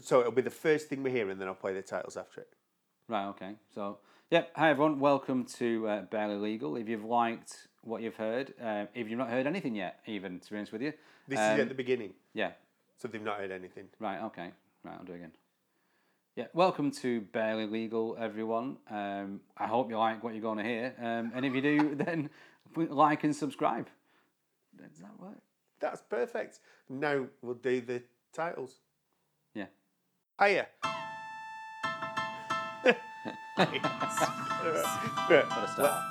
So 0.00 0.20
it'll 0.20 0.32
be 0.32 0.42
the 0.42 0.50
first 0.50 0.88
thing 0.88 1.02
we 1.02 1.10
hear, 1.10 1.28
and 1.30 1.40
then 1.40 1.48
I'll 1.48 1.54
play 1.54 1.72
the 1.72 1.82
titles 1.82 2.16
after 2.16 2.42
it. 2.42 2.48
Right, 3.08 3.26
okay. 3.28 3.54
So, 3.74 3.98
yep. 4.30 4.50
Hi, 4.54 4.70
everyone. 4.70 5.00
Welcome 5.00 5.44
to 5.56 5.88
uh, 5.88 6.02
Barely 6.02 6.36
Legal. 6.36 6.76
If 6.76 6.88
you've 6.88 7.04
liked 7.04 7.68
what 7.82 8.02
you've 8.02 8.16
heard, 8.16 8.54
uh, 8.62 8.84
if 8.94 9.08
you've 9.08 9.18
not 9.18 9.30
heard 9.30 9.46
anything 9.46 9.74
yet, 9.74 10.00
even 10.06 10.40
to 10.40 10.50
be 10.50 10.56
honest 10.56 10.72
with 10.72 10.82
you, 10.82 10.92
This 11.26 11.38
um, 11.38 11.54
is 11.54 11.60
at 11.60 11.68
the 11.68 11.74
beginning, 11.74 12.12
yeah. 12.34 12.52
so 12.96 13.08
they've 13.08 13.22
not 13.22 13.38
heard 13.38 13.50
anything. 13.50 13.88
Right, 13.98 14.22
okay. 14.24 14.50
Right, 14.84 14.94
I'll 14.98 15.04
do 15.04 15.12
it 15.12 15.16
again. 15.16 15.32
Yeah, 16.36 16.46
welcome 16.52 16.90
to 16.92 17.22
Barely 17.22 17.66
Legal, 17.66 18.16
everyone. 18.20 18.76
Um, 18.90 19.40
I 19.56 19.66
hope 19.66 19.90
you 19.90 19.98
like 19.98 20.22
what 20.22 20.34
you're 20.34 20.42
going 20.42 20.58
to 20.58 20.64
hear. 20.64 20.94
Um, 21.00 21.32
and 21.34 21.44
if 21.44 21.54
you 21.54 21.62
do, 21.62 21.94
then 21.96 22.30
like 22.76 23.24
and 23.24 23.34
subscribe. 23.34 23.88
Does 24.76 24.98
that 25.00 25.18
work? 25.18 25.38
That's 25.80 26.02
perfect. 26.02 26.60
Now 26.88 27.26
we'll 27.42 27.54
do 27.54 27.80
the 27.80 28.02
titles. 28.32 28.76
Hiya. 30.40 30.68
Got 33.56 33.72
to 35.26 35.68
start. 35.72 36.04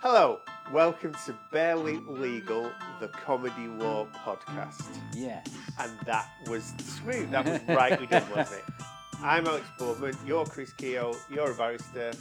Hello, 0.00 0.38
welcome 0.72 1.12
to 1.26 1.36
Barely 1.52 1.98
Legal, 2.08 2.72
the 2.98 3.08
comedy 3.08 3.66
law 3.66 4.06
podcast. 4.24 4.88
Yes. 5.14 5.46
And 5.78 5.92
that 6.06 6.30
was 6.46 6.72
smooth. 6.78 7.30
That 7.30 7.44
was 7.44 7.60
rightly 7.68 8.06
done, 8.06 8.24
wasn't 8.34 8.60
it? 8.60 8.74
I'm 9.22 9.46
Alex 9.46 9.66
Boardman. 9.78 10.16
You're 10.26 10.46
Chris 10.46 10.72
Keogh. 10.72 11.14
You're 11.30 11.50
a 11.50 11.54
barrister. 11.54 12.14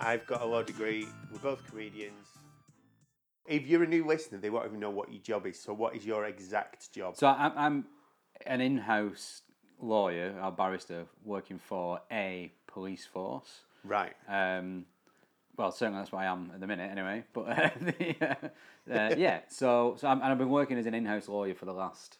I've 0.00 0.26
got 0.26 0.42
a 0.42 0.44
law 0.44 0.64
degree. 0.64 1.06
We're 1.30 1.38
both 1.38 1.64
comedians. 1.70 2.26
If 3.46 3.68
you're 3.68 3.84
a 3.84 3.86
new 3.86 4.04
listener, 4.04 4.38
they 4.38 4.50
won't 4.50 4.66
even 4.66 4.80
know 4.80 4.90
what 4.90 5.12
your 5.12 5.22
job 5.22 5.46
is. 5.46 5.62
So, 5.62 5.72
what 5.72 5.94
is 5.94 6.04
your 6.04 6.24
exact 6.24 6.92
job? 6.92 7.16
So 7.16 7.28
I'm, 7.28 7.52
I'm 7.56 7.84
an 8.44 8.60
in-house 8.60 9.42
lawyer, 9.80 10.34
a 10.40 10.50
barrister, 10.50 11.04
working 11.24 11.58
for 11.58 12.00
a 12.10 12.52
police 12.66 13.06
force. 13.06 13.60
Right. 13.84 14.14
Um, 14.28 14.86
well, 15.56 15.72
certainly 15.72 16.00
that's 16.00 16.12
what 16.12 16.22
I 16.22 16.26
am 16.26 16.50
at 16.54 16.60
the 16.60 16.66
minute, 16.66 16.90
anyway. 16.90 17.24
But 17.32 17.40
uh, 17.48 17.70
the, 17.80 18.16
uh, 18.20 18.48
uh, 18.92 19.14
yeah, 19.16 19.40
so 19.48 19.96
so 19.98 20.08
I'm, 20.08 20.20
and 20.22 20.30
I've 20.32 20.38
been 20.38 20.50
working 20.50 20.78
as 20.78 20.86
an 20.86 20.94
in-house 20.94 21.28
lawyer 21.28 21.54
for 21.54 21.66
the 21.66 21.72
last 21.74 22.18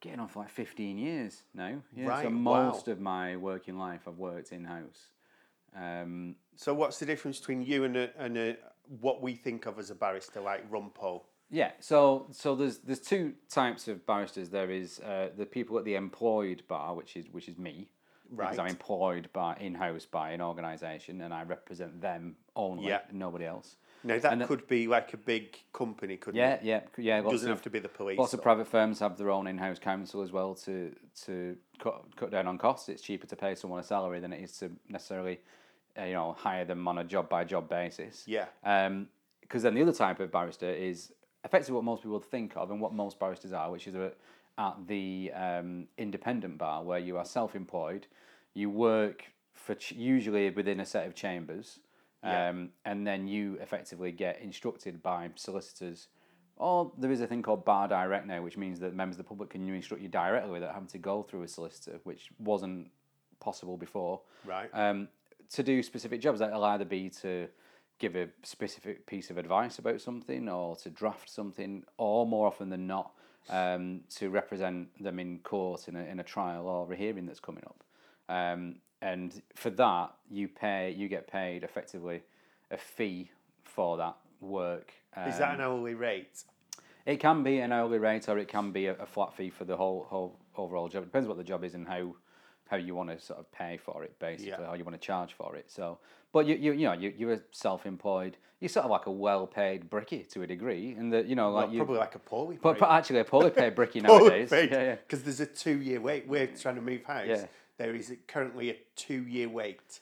getting 0.00 0.20
on 0.20 0.28
for 0.28 0.40
like 0.40 0.50
15 0.50 0.98
years 0.98 1.42
now. 1.54 1.82
Yeah, 1.94 2.06
Right, 2.06 2.24
so 2.24 2.28
wow. 2.28 2.34
most 2.70 2.88
of 2.88 3.00
my 3.00 3.36
working 3.36 3.78
life 3.78 4.02
I've 4.06 4.18
worked 4.18 4.52
in-house. 4.52 5.08
Um, 5.74 6.36
So, 6.54 6.72
what's 6.74 6.98
the 6.98 7.06
difference 7.06 7.38
between 7.38 7.62
you 7.62 7.84
and, 7.84 7.96
a, 7.96 8.10
and 8.18 8.36
a, 8.36 8.56
what 9.00 9.20
we 9.20 9.34
think 9.34 9.66
of 9.66 9.78
as 9.78 9.90
a 9.90 9.94
barrister, 9.94 10.40
like 10.40 10.70
Rumpole? 10.70 11.22
Yeah, 11.50 11.70
so 11.80 12.26
so 12.32 12.54
there's 12.54 12.78
there's 12.78 13.00
two 13.00 13.34
types 13.48 13.86
of 13.88 14.04
barristers. 14.06 14.50
There 14.50 14.70
is 14.70 14.98
uh, 15.00 15.30
the 15.36 15.46
people 15.46 15.78
at 15.78 15.84
the 15.84 15.94
employed 15.94 16.62
bar, 16.68 16.94
which 16.94 17.16
is 17.16 17.26
which 17.30 17.48
is 17.48 17.56
me, 17.56 17.88
right. 18.30 18.46
because 18.50 18.58
I'm 18.58 18.66
employed 18.66 19.28
by 19.32 19.56
in-house 19.60 20.06
by 20.06 20.30
an 20.32 20.40
organisation, 20.40 21.20
and 21.20 21.32
I 21.32 21.44
represent 21.44 22.00
them 22.00 22.36
only, 22.56 22.88
Yeah. 22.88 23.00
nobody 23.12 23.44
else. 23.44 23.76
Now, 24.02 24.18
that 24.18 24.32
And 24.32 24.46
could 24.46 24.66
be 24.68 24.86
like 24.86 25.14
a 25.14 25.16
big 25.16 25.56
company, 25.72 26.16
couldn't 26.16 26.38
Yeah, 26.38 26.54
it? 26.54 26.62
yeah, 26.62 26.80
yeah. 26.96 27.18
It 27.18 27.24
Lots 27.24 27.34
doesn't 27.34 27.50
of, 27.50 27.56
have 27.58 27.62
to 27.64 27.70
be 27.70 27.78
the 27.80 27.88
police. 27.88 28.18
lots 28.18 28.34
of 28.34 28.42
private 28.42 28.66
firms 28.68 29.00
have 29.00 29.16
their 29.16 29.30
own 29.30 29.46
in-house 29.46 29.78
counsel 29.78 30.22
as 30.22 30.32
well 30.32 30.54
to 30.56 30.94
to 31.26 31.56
cut 31.78 32.04
cut 32.16 32.30
down 32.30 32.46
on 32.48 32.58
costs. 32.58 32.88
It's 32.88 33.02
cheaper 33.02 33.26
to 33.26 33.36
pay 33.36 33.54
someone 33.54 33.78
a 33.80 33.84
salary 33.84 34.18
than 34.20 34.32
it 34.32 34.42
is 34.42 34.58
to 34.58 34.70
necessarily, 34.88 35.40
uh, 35.98 36.04
you 36.04 36.14
know, 36.14 36.32
hire 36.32 36.64
them 36.64 36.86
on 36.88 36.98
a 36.98 37.04
job 37.04 37.28
by 37.28 37.44
job 37.44 37.68
basis. 37.68 38.24
Yeah. 38.26 38.46
Um, 38.64 39.08
because 39.40 39.62
then 39.62 39.74
the 39.74 39.82
other 39.82 39.92
type 39.92 40.18
of 40.18 40.32
barrister 40.32 40.68
is 40.68 41.12
effectively 41.46 41.76
what 41.76 41.84
most 41.84 42.02
people 42.02 42.18
think 42.20 42.52
of 42.56 42.70
and 42.70 42.80
what 42.80 42.92
most 42.92 43.18
barristers 43.18 43.52
are, 43.52 43.70
which 43.70 43.86
is 43.86 43.94
a, 43.94 44.12
at 44.58 44.74
the 44.86 45.30
um, 45.34 45.86
independent 45.96 46.58
bar 46.58 46.82
where 46.82 46.98
you 46.98 47.16
are 47.16 47.24
self-employed, 47.24 48.06
you 48.52 48.68
work 48.68 49.24
for 49.54 49.74
ch- 49.76 49.92
usually 49.92 50.50
within 50.50 50.80
a 50.80 50.84
set 50.86 51.06
of 51.06 51.14
chambers, 51.14 51.78
Yeah. 52.24 52.48
um, 52.48 52.70
and 52.84 53.06
then 53.06 53.28
you 53.28 53.56
effectively 53.60 54.10
get 54.12 54.40
instructed 54.40 55.02
by 55.02 55.30
solicitors. 55.36 56.08
Or 56.56 56.90
there 56.98 57.12
is 57.12 57.20
a 57.20 57.26
thing 57.26 57.42
called 57.42 57.64
bar 57.64 57.86
direct 57.86 58.26
now, 58.26 58.42
which 58.42 58.56
means 58.56 58.80
that 58.80 58.94
members 58.94 59.14
of 59.14 59.18
the 59.18 59.28
public 59.28 59.50
can 59.50 59.68
instruct 59.68 60.02
you 60.02 60.08
directly 60.08 60.50
without 60.50 60.74
having 60.74 60.88
to 60.88 60.98
go 60.98 61.22
through 61.22 61.42
a 61.42 61.48
solicitor, 61.48 62.00
which 62.04 62.30
wasn't 62.38 62.90
possible 63.38 63.76
before 63.76 64.20
Right. 64.44 64.68
um, 64.72 65.08
to 65.50 65.62
do 65.62 65.82
specific 65.82 66.20
jobs. 66.20 66.40
That'll 66.40 66.64
either 66.64 66.84
be 66.86 67.08
to 67.22 67.46
give 67.98 68.16
a 68.16 68.28
specific 68.42 69.06
piece 69.06 69.30
of 69.30 69.38
advice 69.38 69.78
about 69.78 70.00
something, 70.00 70.48
or 70.48 70.76
to 70.76 70.90
draft 70.90 71.30
something, 71.30 71.84
or 71.98 72.26
more 72.26 72.46
often 72.46 72.68
than 72.68 72.86
not, 72.86 73.12
um, 73.48 74.02
to 74.16 74.30
represent 74.30 74.88
them 75.02 75.18
in 75.18 75.38
court 75.40 75.88
in 75.88 75.96
a, 75.96 76.04
in 76.04 76.20
a 76.20 76.24
trial 76.24 76.66
or 76.66 76.92
a 76.92 76.96
hearing 76.96 77.26
that's 77.26 77.40
coming 77.40 77.64
up. 77.66 77.82
Um, 78.28 78.76
and 79.02 79.42
for 79.54 79.70
that, 79.70 80.14
you 80.30 80.48
pay, 80.48 80.90
you 80.96 81.08
get 81.08 81.26
paid 81.26 81.62
effectively 81.62 82.22
a 82.70 82.76
fee 82.76 83.30
for 83.64 83.96
that 83.98 84.16
work. 84.40 84.92
Um, 85.16 85.28
is 85.28 85.38
that 85.38 85.54
an 85.54 85.60
hourly 85.60 85.94
rate? 85.94 86.44
it 87.06 87.20
can 87.20 87.44
be 87.44 87.60
an 87.60 87.72
hourly 87.72 87.98
rate, 87.98 88.28
or 88.28 88.36
it 88.36 88.48
can 88.48 88.72
be 88.72 88.86
a, 88.86 88.94
a 88.94 89.06
flat 89.06 89.32
fee 89.32 89.48
for 89.48 89.64
the 89.64 89.76
whole 89.76 90.06
whole 90.10 90.38
overall 90.56 90.88
job. 90.88 91.04
It 91.04 91.06
depends 91.06 91.28
what 91.28 91.36
the 91.36 91.44
job 91.44 91.64
is 91.64 91.74
and 91.74 91.86
how 91.86 92.16
how 92.68 92.76
you 92.76 92.94
want 92.94 93.10
to 93.10 93.18
sort 93.20 93.38
of 93.38 93.50
pay 93.52 93.76
for 93.76 94.02
it, 94.04 94.18
basically, 94.18 94.50
Yeah. 94.50 94.66
how 94.66 94.74
you 94.74 94.84
want 94.84 95.00
to 95.00 95.06
charge 95.06 95.32
for 95.34 95.54
it. 95.56 95.70
So, 95.70 95.98
but 96.32 96.46
you 96.46 96.56
you 96.56 96.72
you 96.72 96.86
know 96.86 96.92
you 96.92 97.12
you're 97.16 97.40
self-employed. 97.52 98.36
You're 98.60 98.70
sort 98.70 98.84
of 98.86 98.90
like 98.90 99.04
a 99.06 99.10
well-paid 99.10 99.90
brickie 99.90 100.26
to 100.30 100.42
a 100.42 100.46
degree, 100.46 100.94
and 100.98 101.12
that 101.12 101.26
you 101.26 101.36
know 101.36 101.50
like 101.50 101.66
Well, 101.66 101.74
you. 101.74 101.78
probably 101.80 101.98
like 101.98 102.14
a 102.14 102.18
poorly 102.18 102.56
paid. 102.56 102.78
but 102.78 102.90
actually, 102.90 103.20
a 103.20 103.24
poorly 103.24 103.50
paid 103.50 103.76
brickie 103.76 104.02
nowadays. 104.08 104.50
Yeah, 104.50 104.62
yeah. 104.70 104.94
Because 104.96 105.22
there's 105.24 105.40
a 105.40 105.46
two 105.46 105.80
year 105.82 106.00
wait. 106.00 106.26
We're 106.26 106.46
trying 106.46 106.76
to 106.76 106.80
move 106.80 107.04
house. 107.04 107.26
Yeah. 107.28 107.46
There 107.78 107.94
is 107.94 108.14
currently 108.26 108.70
a 108.70 108.76
two 108.96 109.22
year 109.26 109.48
wait. 109.48 110.00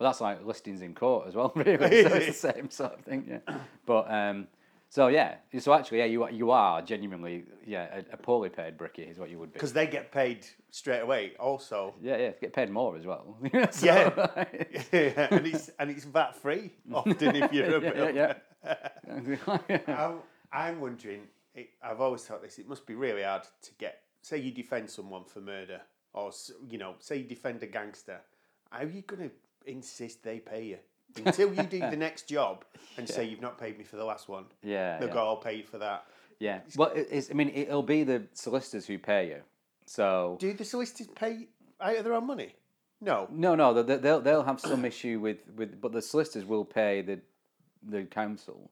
Well, 0.00 0.10
that's 0.10 0.20
like 0.20 0.44
listings 0.44 0.82
in 0.82 0.92
court 0.94 1.28
as 1.28 1.34
well, 1.36 1.52
really. 1.56 1.76
So 2.02 2.14
it's 2.16 2.40
the 2.42 2.52
same 2.52 2.68
sort 2.70 2.94
of 2.94 3.00
thing, 3.04 3.24
yeah. 3.28 3.58
But 3.86 4.10
um, 4.10 4.48
so 4.94 5.08
yeah, 5.08 5.34
so 5.58 5.74
actually, 5.74 5.98
yeah, 5.98 6.04
you 6.04 6.22
are, 6.22 6.30
you 6.30 6.52
are 6.52 6.80
genuinely 6.80 7.42
yeah 7.66 7.88
a, 7.96 8.14
a 8.14 8.16
poorly 8.16 8.48
paid 8.48 8.78
brickie 8.78 9.10
is 9.10 9.18
what 9.18 9.28
you 9.28 9.40
would 9.40 9.52
be. 9.52 9.54
Because 9.54 9.72
they 9.72 9.88
get 9.88 10.12
paid 10.12 10.46
straight 10.70 11.00
away 11.00 11.32
also. 11.40 11.96
Yeah, 12.00 12.16
yeah, 12.16 12.30
get 12.40 12.52
paid 12.52 12.70
more 12.70 12.96
as 12.96 13.04
well. 13.04 13.36
So, 13.72 13.86
Yeah. 14.92 15.26
and 15.32 15.46
it's 15.48 15.68
and 15.80 15.90
it's 15.90 16.04
VAT 16.04 16.36
free 16.36 16.70
often 16.92 17.34
if 17.34 17.52
you're 17.52 17.74
a 17.74 17.80
bit 17.80 18.14
yeah, 18.14 18.34
yeah. 18.64 19.78
I'm, 19.88 20.18
I'm 20.52 20.80
wondering, 20.80 21.22
it, 21.56 21.70
I've 21.82 22.00
always 22.00 22.22
thought 22.22 22.42
this, 22.42 22.60
it 22.60 22.68
must 22.68 22.86
be 22.86 22.94
really 22.94 23.24
hard 23.24 23.42
to 23.62 23.70
get, 23.78 24.02
say 24.22 24.38
you 24.38 24.52
defend 24.52 24.88
someone 24.88 25.24
for 25.24 25.40
murder, 25.40 25.80
or, 26.12 26.30
you 26.68 26.78
know, 26.78 26.94
say 27.00 27.16
you 27.16 27.24
defend 27.24 27.60
a 27.64 27.66
gangster, 27.66 28.20
how 28.70 28.84
are 28.84 28.86
you 28.86 29.02
going 29.02 29.28
to 29.28 29.34
insist 29.68 30.22
they 30.22 30.38
pay 30.38 30.64
you? 30.66 30.78
Until 31.16 31.54
you 31.54 31.62
do 31.62 31.78
the 31.80 31.96
next 32.06 32.28
job 32.28 32.64
and 32.96 33.08
say 33.08 33.24
you've 33.24 33.40
not 33.40 33.58
paid 33.58 33.78
me 33.78 33.84
for 33.84 33.96
the 33.96 34.04
last 34.04 34.28
one, 34.28 34.44
yeah, 34.62 34.98
they'll 34.98 35.08
yeah. 35.08 35.14
go, 35.14 35.20
I'll 35.26 35.36
pay 35.36 35.54
you 35.54 35.64
for 35.64 35.78
that. 35.78 36.06
yeah. 36.40 36.60
Well, 36.76 36.92
it's, 36.94 37.30
I 37.30 37.34
mean, 37.34 37.50
it'll 37.54 37.82
be 37.82 38.04
the 38.04 38.24
solicitors 38.32 38.86
who 38.86 38.98
pay 38.98 39.28
you. 39.28 39.40
So 39.86 40.36
Do 40.40 40.52
the 40.52 40.64
solicitors 40.64 41.08
pay 41.14 41.48
out 41.80 41.96
of 41.96 42.04
their 42.04 42.14
own 42.14 42.26
money? 42.26 42.54
No. 43.00 43.28
no, 43.30 43.54
no, 43.54 43.82
they- 43.82 43.96
they'll 43.96 44.20
they'll 44.20 44.44
have 44.44 44.60
some 44.60 44.84
issue 44.86 45.20
with 45.20 45.38
with, 45.56 45.80
but 45.80 45.92
the 45.92 46.00
solicitors 46.00 46.46
will 46.46 46.64
pay 46.64 47.02
the 47.02 47.20
the 47.86 48.04
counsel, 48.04 48.70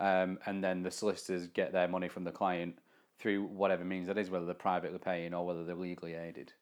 um, 0.00 0.38
and 0.44 0.62
then 0.62 0.82
the 0.82 0.90
solicitors 0.90 1.46
get 1.46 1.72
their 1.72 1.88
money 1.88 2.08
from 2.08 2.24
the 2.24 2.30
client 2.32 2.78
through 3.18 3.44
whatever 3.44 3.82
means 3.84 4.06
that 4.08 4.18
is, 4.18 4.28
whether 4.28 4.44
they're 4.44 4.54
privately 4.54 4.98
paying 4.98 5.32
or 5.32 5.46
whether 5.46 5.64
they're 5.64 5.74
legally 5.76 6.14
aided. 6.14 6.52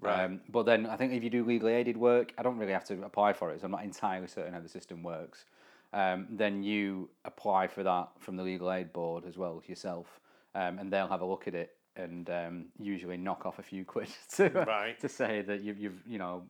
Right. 0.00 0.24
Um, 0.24 0.40
but 0.48 0.64
then 0.64 0.86
I 0.86 0.96
think 0.96 1.12
if 1.12 1.22
you 1.22 1.30
do 1.30 1.44
legally 1.44 1.74
aided 1.74 1.96
work, 1.96 2.32
I 2.36 2.42
don't 2.42 2.58
really 2.58 2.72
have 2.72 2.84
to 2.86 3.02
apply 3.04 3.34
for 3.34 3.52
it, 3.52 3.60
so 3.60 3.66
I'm 3.66 3.70
not 3.70 3.84
entirely 3.84 4.26
certain 4.26 4.52
how 4.52 4.60
the 4.60 4.68
system 4.68 5.02
works. 5.02 5.44
Um, 5.92 6.26
then 6.30 6.62
you 6.62 7.10
apply 7.24 7.68
for 7.68 7.82
that 7.82 8.08
from 8.18 8.36
the 8.36 8.42
legal 8.42 8.72
aid 8.72 8.92
board 8.92 9.24
as 9.26 9.36
well 9.36 9.62
yourself, 9.66 10.20
um, 10.54 10.78
and 10.78 10.90
they'll 10.92 11.08
have 11.08 11.20
a 11.20 11.26
look 11.26 11.46
at 11.46 11.54
it 11.54 11.76
and 11.94 12.30
um, 12.30 12.64
usually 12.80 13.18
knock 13.18 13.44
off 13.44 13.58
a 13.58 13.62
few 13.62 13.84
quid 13.92 14.08
to 14.36 14.48
Right. 14.66 14.98
to 15.00 15.08
say 15.08 15.42
that 15.42 15.60
you've 15.62 15.78
you've 15.78 16.02
you 16.06 16.18
know 16.18 16.44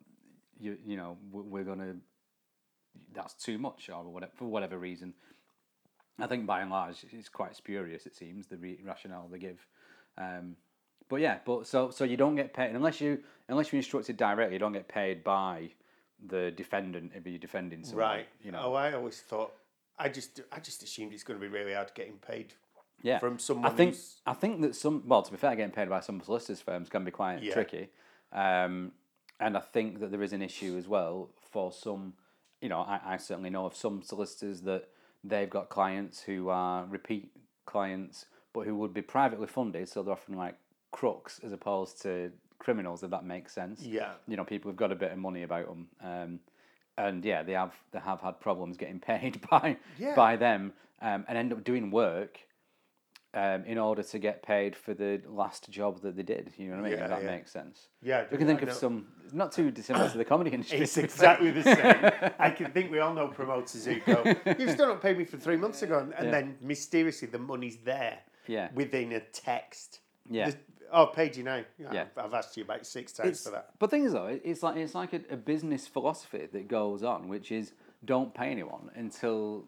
you 0.60 0.78
you 0.84 0.96
know 0.96 1.18
we- 1.32 1.42
we're 1.42 1.64
gonna 1.64 1.96
that's 3.12 3.34
too 3.34 3.58
much 3.58 3.90
or 3.90 4.04
whatever 4.04 4.32
for 4.36 4.44
whatever 4.46 4.78
reason. 4.78 5.12
I 6.20 6.26
think 6.28 6.46
by 6.46 6.60
and 6.60 6.70
large 6.70 7.04
it's 7.10 7.28
quite 7.28 7.56
spurious. 7.56 8.06
It 8.06 8.14
seems 8.14 8.46
the 8.46 8.56
re- 8.56 8.80
rationale 8.84 9.28
they 9.30 9.38
give. 9.38 9.66
Um, 10.16 10.56
but 11.12 11.20
yeah, 11.20 11.40
but 11.44 11.66
so 11.66 11.90
so 11.90 12.04
you 12.04 12.16
don't 12.16 12.36
get 12.36 12.54
paid 12.54 12.74
unless 12.74 12.98
you 12.98 13.18
unless 13.46 13.70
you're 13.70 13.76
instructed 13.78 14.16
directly. 14.16 14.54
You 14.54 14.58
don't 14.58 14.72
get 14.72 14.88
paid 14.88 15.22
by 15.22 15.68
the 16.26 16.50
defendant 16.52 17.12
if 17.14 17.26
you're 17.26 17.38
defending 17.38 17.84
someone. 17.84 18.06
Right. 18.06 18.28
You 18.42 18.50
know. 18.50 18.62
Oh, 18.64 18.72
I 18.72 18.94
always 18.94 19.20
thought, 19.20 19.52
I 19.98 20.08
just, 20.08 20.40
I 20.50 20.58
just 20.60 20.82
assumed 20.82 21.12
it's 21.12 21.22
going 21.22 21.38
to 21.38 21.46
be 21.46 21.52
really 21.52 21.74
hard 21.74 21.90
getting 21.94 22.14
paid 22.14 22.54
yeah. 23.02 23.18
from 23.18 23.38
someone 23.38 23.70
I 23.70 23.74
think 23.76 23.90
who's- 23.90 24.20
I 24.24 24.32
think 24.32 24.62
that 24.62 24.74
some 24.74 25.02
well, 25.06 25.20
to 25.20 25.30
be 25.30 25.36
fair, 25.36 25.54
getting 25.54 25.74
paid 25.74 25.90
by 25.90 26.00
some 26.00 26.18
solicitors 26.22 26.62
firms 26.62 26.88
can 26.88 27.04
be 27.04 27.10
quite 27.10 27.42
Yeah. 27.42 27.52
tricky, 27.52 27.90
um, 28.32 28.92
and 29.38 29.54
I 29.54 29.60
think 29.60 30.00
that 30.00 30.10
there 30.12 30.22
is 30.22 30.32
an 30.32 30.40
issue 30.40 30.78
as 30.78 30.88
well 30.88 31.28
for 31.50 31.72
some. 31.72 32.14
You 32.62 32.70
know, 32.70 32.80
I, 32.80 33.00
I 33.04 33.16
certainly 33.18 33.50
know 33.50 33.66
of 33.66 33.76
some 33.76 34.02
solicitors 34.02 34.62
that 34.62 34.88
they've 35.22 35.50
got 35.50 35.68
clients 35.68 36.22
who 36.22 36.48
are 36.48 36.86
repeat 36.86 37.32
clients, 37.66 38.24
but 38.54 38.66
who 38.66 38.76
would 38.76 38.94
be 38.94 39.02
privately 39.02 39.46
funded, 39.46 39.90
so 39.90 40.02
they're 40.02 40.14
often 40.14 40.38
like 40.38 40.54
crooks 40.92 41.40
as 41.42 41.52
opposed 41.52 42.00
to 42.02 42.30
criminals, 42.58 43.02
if 43.02 43.10
that 43.10 43.24
makes 43.24 43.52
sense. 43.52 43.82
Yeah. 43.82 44.12
You 44.28 44.36
know, 44.36 44.44
people 44.44 44.70
have 44.70 44.76
got 44.76 44.92
a 44.92 44.94
bit 44.96 45.10
of 45.12 45.18
money 45.18 45.42
about 45.42 45.66
them. 45.66 45.88
Um, 46.02 46.40
and 46.96 47.24
yeah, 47.24 47.42
they 47.42 47.52
have 47.54 47.74
they 47.90 47.98
have 47.98 48.20
had 48.20 48.38
problems 48.40 48.76
getting 48.76 49.00
paid 49.12 49.40
by 49.50 49.76
Yeah. 49.98 50.14
by 50.14 50.36
them 50.36 50.72
um, 51.00 51.24
and 51.28 51.36
end 51.36 51.52
up 51.52 51.64
doing 51.64 51.90
work 51.90 52.38
um, 53.34 53.64
in 53.64 53.78
order 53.78 54.02
to 54.02 54.18
get 54.18 54.42
paid 54.42 54.76
for 54.76 54.92
the 54.92 55.20
last 55.26 55.70
job 55.70 56.02
that 56.02 56.16
they 56.16 56.22
did. 56.22 56.52
You 56.58 56.66
know 56.68 56.76
what 56.76 56.80
I 56.80 56.82
mean? 56.90 56.98
Yeah, 56.98 57.04
if 57.04 57.10
that 57.10 57.22
yeah. 57.24 57.30
makes 57.30 57.50
sense. 57.50 57.88
Yeah, 58.02 58.26
We 58.30 58.36
can 58.36 58.46
think 58.46 58.60
I 58.60 58.64
of 58.64 58.68
know. 58.68 58.74
some 58.74 59.06
not 59.32 59.52
too 59.52 59.70
dissimilar 59.70 60.10
to 60.10 60.18
the 60.18 60.24
comedy 60.26 60.50
industry. 60.54 60.80
It's 60.80 60.98
exactly 60.98 61.50
the 61.50 61.62
same. 61.62 62.32
I 62.38 62.50
can 62.50 62.70
think 62.72 62.92
we 62.92 62.98
all 62.98 63.14
know 63.14 63.28
promoters 63.28 63.86
who 63.86 63.98
go, 64.00 64.22
"You've 64.58 64.70
still 64.72 64.88
not 64.88 65.00
paid 65.00 65.16
me 65.16 65.24
for 65.24 65.38
three 65.38 65.56
months 65.56 65.80
ago," 65.82 65.98
and, 66.00 66.12
and 66.14 66.26
Yeah. 66.26 66.30
then 66.30 66.58
mysteriously 66.60 67.26
the 67.28 67.38
money's 67.38 67.78
there. 67.78 68.18
Yeah. 68.46 68.68
Within 68.74 69.12
a 69.12 69.20
text. 69.20 70.00
Yeah. 70.30 70.50
The- 70.50 70.56
oh, 70.92 71.06
paid 71.06 71.36
you 71.36 71.42
now. 71.44 71.62
Yeah. 71.78 72.04
I've, 72.16 72.34
asked 72.34 72.56
you 72.56 72.64
about 72.64 72.86
six 72.86 73.12
times 73.12 73.30
It's, 73.30 73.44
for 73.44 73.50
that. 73.50 73.70
but 73.78 73.90
thing 73.90 74.04
is 74.04 74.12
though, 74.12 74.26
it's 74.44 74.62
like 74.62 74.76
it's 74.76 74.94
like 74.94 75.12
a, 75.12 75.20
a 75.30 75.36
business 75.36 75.86
philosophy 75.86 76.48
that 76.52 76.68
goes 76.68 77.02
on, 77.02 77.28
which 77.28 77.50
is 77.52 77.72
don't 78.04 78.34
pay 78.34 78.50
anyone 78.50 78.90
until 78.94 79.64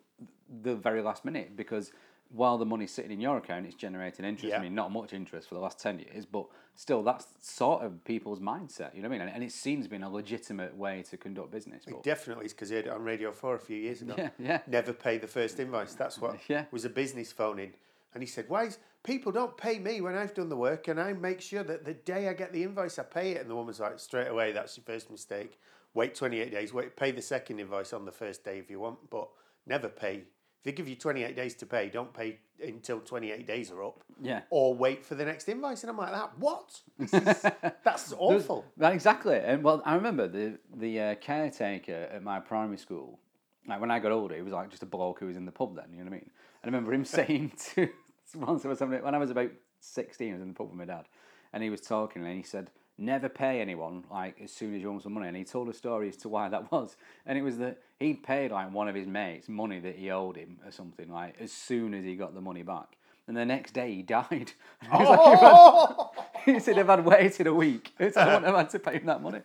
the 0.63 0.75
very 0.75 1.03
last 1.03 1.25
minute 1.25 1.57
because 1.57 1.93
while 2.31 2.59
the 2.59 2.67
money's 2.67 2.91
sitting 2.91 3.13
in 3.13 3.21
your 3.21 3.37
account, 3.37 3.65
it's 3.65 3.77
generating 3.77 4.25
interest. 4.25 4.51
Yeah. 4.51 4.59
I 4.59 4.63
mean, 4.63 4.75
not 4.75 4.91
much 4.91 5.13
interest 5.13 5.49
for 5.49 5.55
the 5.55 5.61
last 5.61 5.79
ten 5.79 6.01
years, 6.01 6.27
but 6.27 6.47
still, 6.75 7.03
that's 7.05 7.27
sort 7.41 7.83
of 7.83 8.03
people's 8.05 8.41
mindset. 8.41 8.93
You 8.95 9.03
know 9.03 9.09
what 9.09 9.15
I 9.15 9.19
mean? 9.19 9.29
And, 9.29 9.37
and 9.37 9.45
it 9.45 9.53
seems 9.53 9.87
been 9.87 10.03
a 10.03 10.11
legitimate 10.11 10.77
way 10.77 11.05
to 11.11 11.17
conduct 11.17 11.53
business. 11.53 11.85
But 11.89 12.03
Definitely, 12.03 12.47
is 12.47 12.53
because 12.53 12.73
I 12.73 12.77
heard 12.77 12.87
it 12.87 12.91
on 12.93 13.05
Radio 13.05 13.31
4 13.31 13.55
a 13.55 13.59
few 13.61 13.77
years 13.77 14.03
ago. 14.03 14.15
Yeah, 14.19 14.31
yeah. 14.39 14.61
Never 14.67 14.93
pay 14.93 15.19
the 15.19 15.29
first 15.29 15.61
invoice. 15.61 15.95
That's 15.95 16.19
what 16.21 16.39
Yeah. 16.49 16.65
was 16.73 16.85
a 16.85 16.91
business 16.91 17.31
phone 17.31 17.61
in. 17.61 17.73
And 18.15 18.23
he 18.23 18.27
said, 18.27 18.47
Why 18.49 18.65
is 18.65 18.79
people 19.05 19.31
don't 19.31 19.57
pay 19.57 19.79
me 19.79 20.01
when 20.01 20.17
I've 20.17 20.35
done 20.35 20.49
the 20.49 20.57
work 20.57 20.89
and 20.89 20.99
I 20.99 21.13
make 21.13 21.41
sure 21.41 21.63
that 21.63 21.85
the 21.85 21.95
day 21.95 22.29
I 22.29 22.33
get 22.33 22.53
the 22.53 22.65
invoice, 22.65 22.99
I 22.99 23.05
pay 23.05 23.33
it? 23.33 23.43
And 23.43 23.51
the 23.51 23.55
woman's 23.55 23.79
like, 23.79 24.01
Straight 24.01 24.29
away, 24.29 24.51
that's 24.51 24.77
your 24.77 24.85
first 24.85 25.11
mistake. 25.11 25.61
Wait 25.93 26.15
28 26.15 26.51
days. 26.51 26.73
Wait, 26.73 26.97
pay 26.97 27.13
the 27.13 27.23
second 27.23 27.61
invoice 27.61 27.93
on 27.93 28.05
the 28.05 28.13
first 28.13 28.45
day 28.45 28.59
if 28.59 28.69
you 28.69 28.81
want, 28.81 28.99
but 29.11 29.29
never 29.67 29.89
pay. 29.89 30.17
If 30.17 30.65
they 30.65 30.73
give 30.73 30.89
you 30.89 30.97
28 30.97 31.37
days 31.37 31.55
to 31.57 31.67
pay, 31.67 31.89
don't 31.89 32.13
pay 32.13 32.39
until 32.63 33.01
28 33.01 33.47
days 33.47 33.71
are 33.71 33.85
up. 33.85 34.03
Yeah. 34.21 34.41
Or 34.51 34.75
wait 34.75 35.05
for 35.05 35.15
the 35.15 35.25
next 35.25 35.49
invoice. 35.49 35.83
And 35.83 35.91
I'm 35.91 35.99
like, 35.99 36.13
that 36.13 36.39
what? 36.39 36.81
Is, 36.99 37.11
that's 37.85 38.13
awful. 38.19 38.65
Right, 38.77 38.95
exactly. 38.95 39.37
And 39.37 39.63
well, 39.63 39.83
I 39.85 39.95
remember 39.95 40.27
the 40.27 40.59
the 40.75 41.01
uh, 41.01 41.15
caretaker 41.17 42.09
at 42.11 42.23
my 42.23 42.41
primary 42.41 42.79
school. 42.79 43.21
Like 43.67 43.81
when 43.81 43.91
I 43.91 43.99
got 43.99 44.13
older, 44.13 44.35
he 44.35 44.43
was 44.43 44.53
like 44.53 44.71
just 44.71 44.83
a 44.83 44.87
bloke 44.87 45.21
who 45.21 45.27
was 45.27 45.37
in 45.37 45.45
the 45.45 45.53
pub 45.53 45.77
then. 45.77 45.87
You 45.93 45.99
know 45.99 46.05
what 46.05 46.17
I 46.17 46.17
mean? 46.17 46.31
And 46.63 46.75
I 46.75 46.77
remember 46.77 46.93
him 46.93 47.05
saying 47.19 47.53
to 47.75 47.89
once 48.37 48.65
was 48.65 48.81
when 48.81 49.15
I 49.15 49.19
was 49.19 49.31
about 49.31 49.51
sixteen, 49.81 50.31
I 50.31 50.35
was 50.35 50.43
in 50.43 50.49
the 50.49 50.55
pub 50.55 50.69
with 50.69 50.79
my 50.79 50.85
dad, 50.85 51.07
and 51.53 51.63
he 51.63 51.71
was 51.71 51.81
talking 51.81 52.25
and 52.25 52.37
he 52.37 52.43
said. 52.43 52.71
Never 52.97 53.29
pay 53.29 53.61
anyone 53.61 54.05
like 54.09 54.41
as 54.41 54.53
soon 54.53 54.73
as 54.73 54.81
you 54.81 54.87
them 54.87 55.01
some 55.01 55.15
money, 55.15 55.27
and 55.27 55.37
he 55.37 55.43
told 55.43 55.69
a 55.69 55.73
story 55.73 56.09
as 56.09 56.17
to 56.19 56.29
why 56.29 56.49
that 56.49 56.71
was. 56.71 56.97
And 57.27 57.37
it 57.37 57.43
was 57.43 57.59
that 57.59 57.79
he'd 57.99 58.23
paid 58.23 58.53
like 58.53 58.73
one 58.73 58.87
of 58.87 58.95
his 58.95 59.09
mates 59.09 59.49
money 59.49 59.81
that 59.81 59.97
he 59.97 60.13
owed 60.13 60.37
him 60.37 60.61
or 60.65 60.71
something 60.71 61.11
like 61.11 61.35
as 61.41 61.51
soon 61.51 61.93
as 61.93 62.05
he 62.05 62.15
got 62.15 62.37
the 62.37 62.41
money 62.41 62.63
back. 62.63 62.97
And 63.27 63.37
the 63.37 63.45
next 63.45 63.73
day 63.75 63.93
he 63.93 64.03
died. 64.03 64.53
Was 64.93 65.09
like, 65.09 65.19
"If 65.35 65.43
I'd- 65.43 65.55
oh! 65.57 66.11
he 66.45 66.61
said 66.61 66.79
if 66.79 66.89
I'd 66.89 67.05
waited 67.05 67.49
a 67.49 67.53
week, 67.53 67.93
I 67.99 68.05
wouldn't 68.05 68.45
have 68.45 68.55
had 68.55 68.71
to 68.71 68.79
pay 68.79 68.93
him 68.99 69.07
that 69.07 69.21
money. 69.21 69.41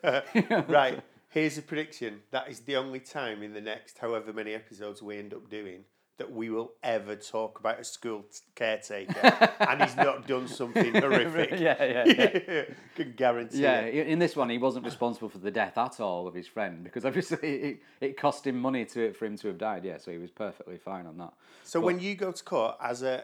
right. 0.67 1.01
Here's 1.29 1.57
a 1.57 1.63
prediction. 1.63 2.19
That 2.29 2.49
is 2.51 2.59
the 2.59 2.75
only 2.75 2.99
time 2.99 3.41
in 3.41 3.53
the 3.53 3.61
next 3.61 3.97
however 3.97 4.31
many 4.31 4.53
episodes 4.53 5.01
we 5.01 5.17
end 5.17 5.33
up 5.33 5.49
doing 5.49 5.85
that 6.19 6.31
we 6.31 6.49
will 6.51 6.73
ever 6.83 7.15
talk 7.15 7.59
about 7.59 7.79
a 7.79 7.83
school 7.83 8.21
t- 8.23 8.39
caretaker 8.55 9.49
and 9.61 9.81
he's 9.81 9.95
not 9.97 10.27
done 10.27 10.47
something 10.47 10.93
horrific. 11.01 11.59
yeah, 11.59 11.83
yeah, 11.83 12.05
yeah. 12.05 12.63
Can 12.95 13.13
guarantee 13.17 13.61
Yeah, 13.61 13.79
it. 13.81 14.07
in 14.07 14.19
this 14.19 14.35
one, 14.35 14.49
he 14.49 14.57
wasn't 14.59 14.85
responsible 14.85 15.29
for 15.29 15.39
the 15.39 15.49
death 15.51 15.77
at 15.77 15.99
all 15.99 16.27
of 16.27 16.33
his 16.35 16.47
friend 16.47 16.83
because 16.83 17.03
obviously 17.05 17.37
it, 17.49 17.79
it 18.01 18.17
cost 18.17 18.45
him 18.45 18.57
money 18.59 18.85
to 18.85 19.11
for 19.13 19.25
him 19.25 19.35
to 19.37 19.47
have 19.47 19.57
died. 19.57 19.83
Yeah, 19.83 19.97
so 19.97 20.11
he 20.11 20.17
was 20.19 20.29
perfectly 20.31 20.77
fine 20.77 21.07
on 21.07 21.17
that. 21.17 21.33
So 21.63 21.79
when 21.81 21.99
you 21.99 22.15
go 22.15 22.31
to 22.31 22.43
court 22.43 22.75
as 22.81 23.01
a, 23.01 23.23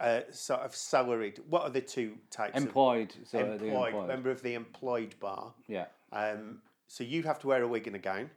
a 0.00 0.22
sort 0.30 0.60
of 0.60 0.74
salaried, 0.74 1.40
what 1.48 1.62
are 1.62 1.70
the 1.70 1.80
two 1.82 2.14
types 2.30 2.56
Employed, 2.56 3.12
so 3.24 3.38
of 3.40 3.58
the 3.60 3.66
employed, 3.66 3.88
employed. 3.88 4.08
member 4.08 4.30
of 4.30 4.42
the 4.42 4.54
employed 4.54 5.14
bar? 5.20 5.52
Yeah, 5.68 5.86
Um, 6.12 6.62
so 6.88 7.04
you 7.04 7.22
have 7.24 7.38
to 7.40 7.46
wear 7.48 7.62
a 7.62 7.68
wig 7.68 7.86
and 7.86 7.96
a 7.96 7.98
gown. 7.98 8.30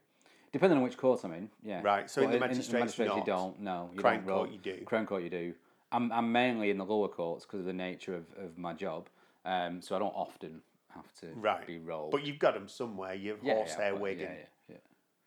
Depending 0.55 0.77
on 0.77 0.83
which 0.85 0.95
court 0.97 1.21
I'm 1.25 1.33
in. 1.33 1.49
Yeah, 1.65 1.81
Right, 1.83 2.09
so 2.09 2.21
in 2.21 2.31
the 2.31 2.39
magistrates 2.39 2.71
magistrates 2.71 3.13
you 3.13 3.23
don't. 3.25 3.59
No, 3.59 3.89
you 3.93 3.99
Crown 3.99 4.19
don't 4.19 4.25
roll- 4.27 4.37
court 4.45 4.51
you 4.51 4.57
do. 4.59 4.85
Crown 4.85 5.05
court 5.05 5.21
you 5.23 5.29
do. 5.29 5.53
I'm 5.91 6.11
I'm 6.13 6.31
mainly 6.31 6.69
in 6.69 6.77
the 6.77 6.85
lower 6.85 7.09
courts 7.09 7.45
because 7.45 7.59
of 7.59 7.65
the 7.65 7.73
nature 7.73 8.15
of, 8.15 8.23
of 8.41 8.57
my 8.57 8.71
job. 8.73 9.07
Um, 9.43 9.81
so 9.81 9.97
I 9.97 9.99
don't 9.99 10.15
often 10.15 10.61
have 10.93 11.13
to 11.19 11.27
Right. 11.35 11.67
be 11.67 11.77
rolled. 11.77 12.11
But 12.11 12.25
you've 12.25 12.39
got 12.39 12.53
them 12.53 12.69
somewhere. 12.69 13.13
You 13.13 13.31
have 13.31 13.39
yeah, 13.43 13.53
horsehair 13.55 13.91
but- 13.91 14.01
wig 14.01 14.19
yeah, 14.21 14.27
and, 14.27 14.37
yeah, 14.37 14.45
yeah. 14.69 14.77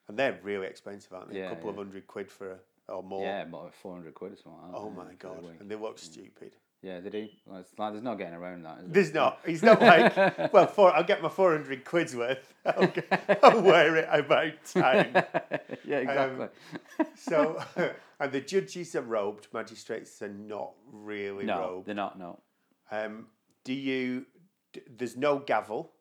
and 0.08 0.18
they're 0.18 0.38
really 0.42 0.66
expensive, 0.66 1.12
aren't 1.12 1.30
they? 1.30 1.40
Yeah, 1.40 1.48
a 1.48 1.54
couple 1.56 1.68
of 1.70 1.76
hundred 1.76 2.06
quid 2.06 2.30
for 2.30 2.52
a, 2.52 2.92
or 2.92 3.02
more. 3.02 3.22
Yeah, 3.22 3.42
about 3.42 3.74
four 3.74 3.94
hundred 3.94 4.14
quid 4.14 4.32
or 4.32 4.36
something. 4.36 4.72
Like 4.72 4.80
Oh 4.80 4.88
my 4.90 5.12
god, 5.18 5.44
and 5.60 5.70
they 5.70 5.76
look 5.76 5.98
stupid. 5.98 6.52
Yeah, 6.80 7.00
they 7.00 7.10
do. 7.10 7.26
Well, 7.44 7.58
it's 7.60 7.72
like, 7.76 7.92
there's 7.92 8.04
no 8.04 8.14
getting 8.14 8.34
around 8.34 8.62
that. 8.62 8.92
There's 8.92 9.12
not. 9.12 9.40
He's 9.44 9.64
not 9.64 9.80
like, 9.80 10.16
well, 10.52 10.66
four, 10.68 10.94
I'll 10.94 11.02
get 11.02 11.20
my 11.22 11.28
four 11.28 11.50
hundred 11.52 11.84
quid's 11.84 12.14
worth. 12.14 12.54
I'll, 12.64 12.86
get, 12.86 13.40
I'll 13.42 13.62
wear 13.62 13.96
it 13.96 14.08
about 14.12 14.64
time. 14.64 15.12
yeah, 15.84 15.96
exactly. 15.98 16.46
So, 17.16 17.60
and 18.20 18.30
the 18.30 18.40
judges 18.40 18.94
are 18.94 19.02
robed. 19.02 19.48
Magistrates 19.52 20.22
are 20.22 20.28
not 20.28 20.72
really 20.92 21.46
no, 21.46 21.58
robed. 21.58 21.86
they're 21.86 21.94
not. 21.96 22.16
No, 22.18 22.38
Um, 22.92 23.26
do 23.64 23.72
you? 23.72 24.26
D- 24.72 24.82
there's 24.96 25.16
no 25.16 25.38
gavel. 25.40 25.92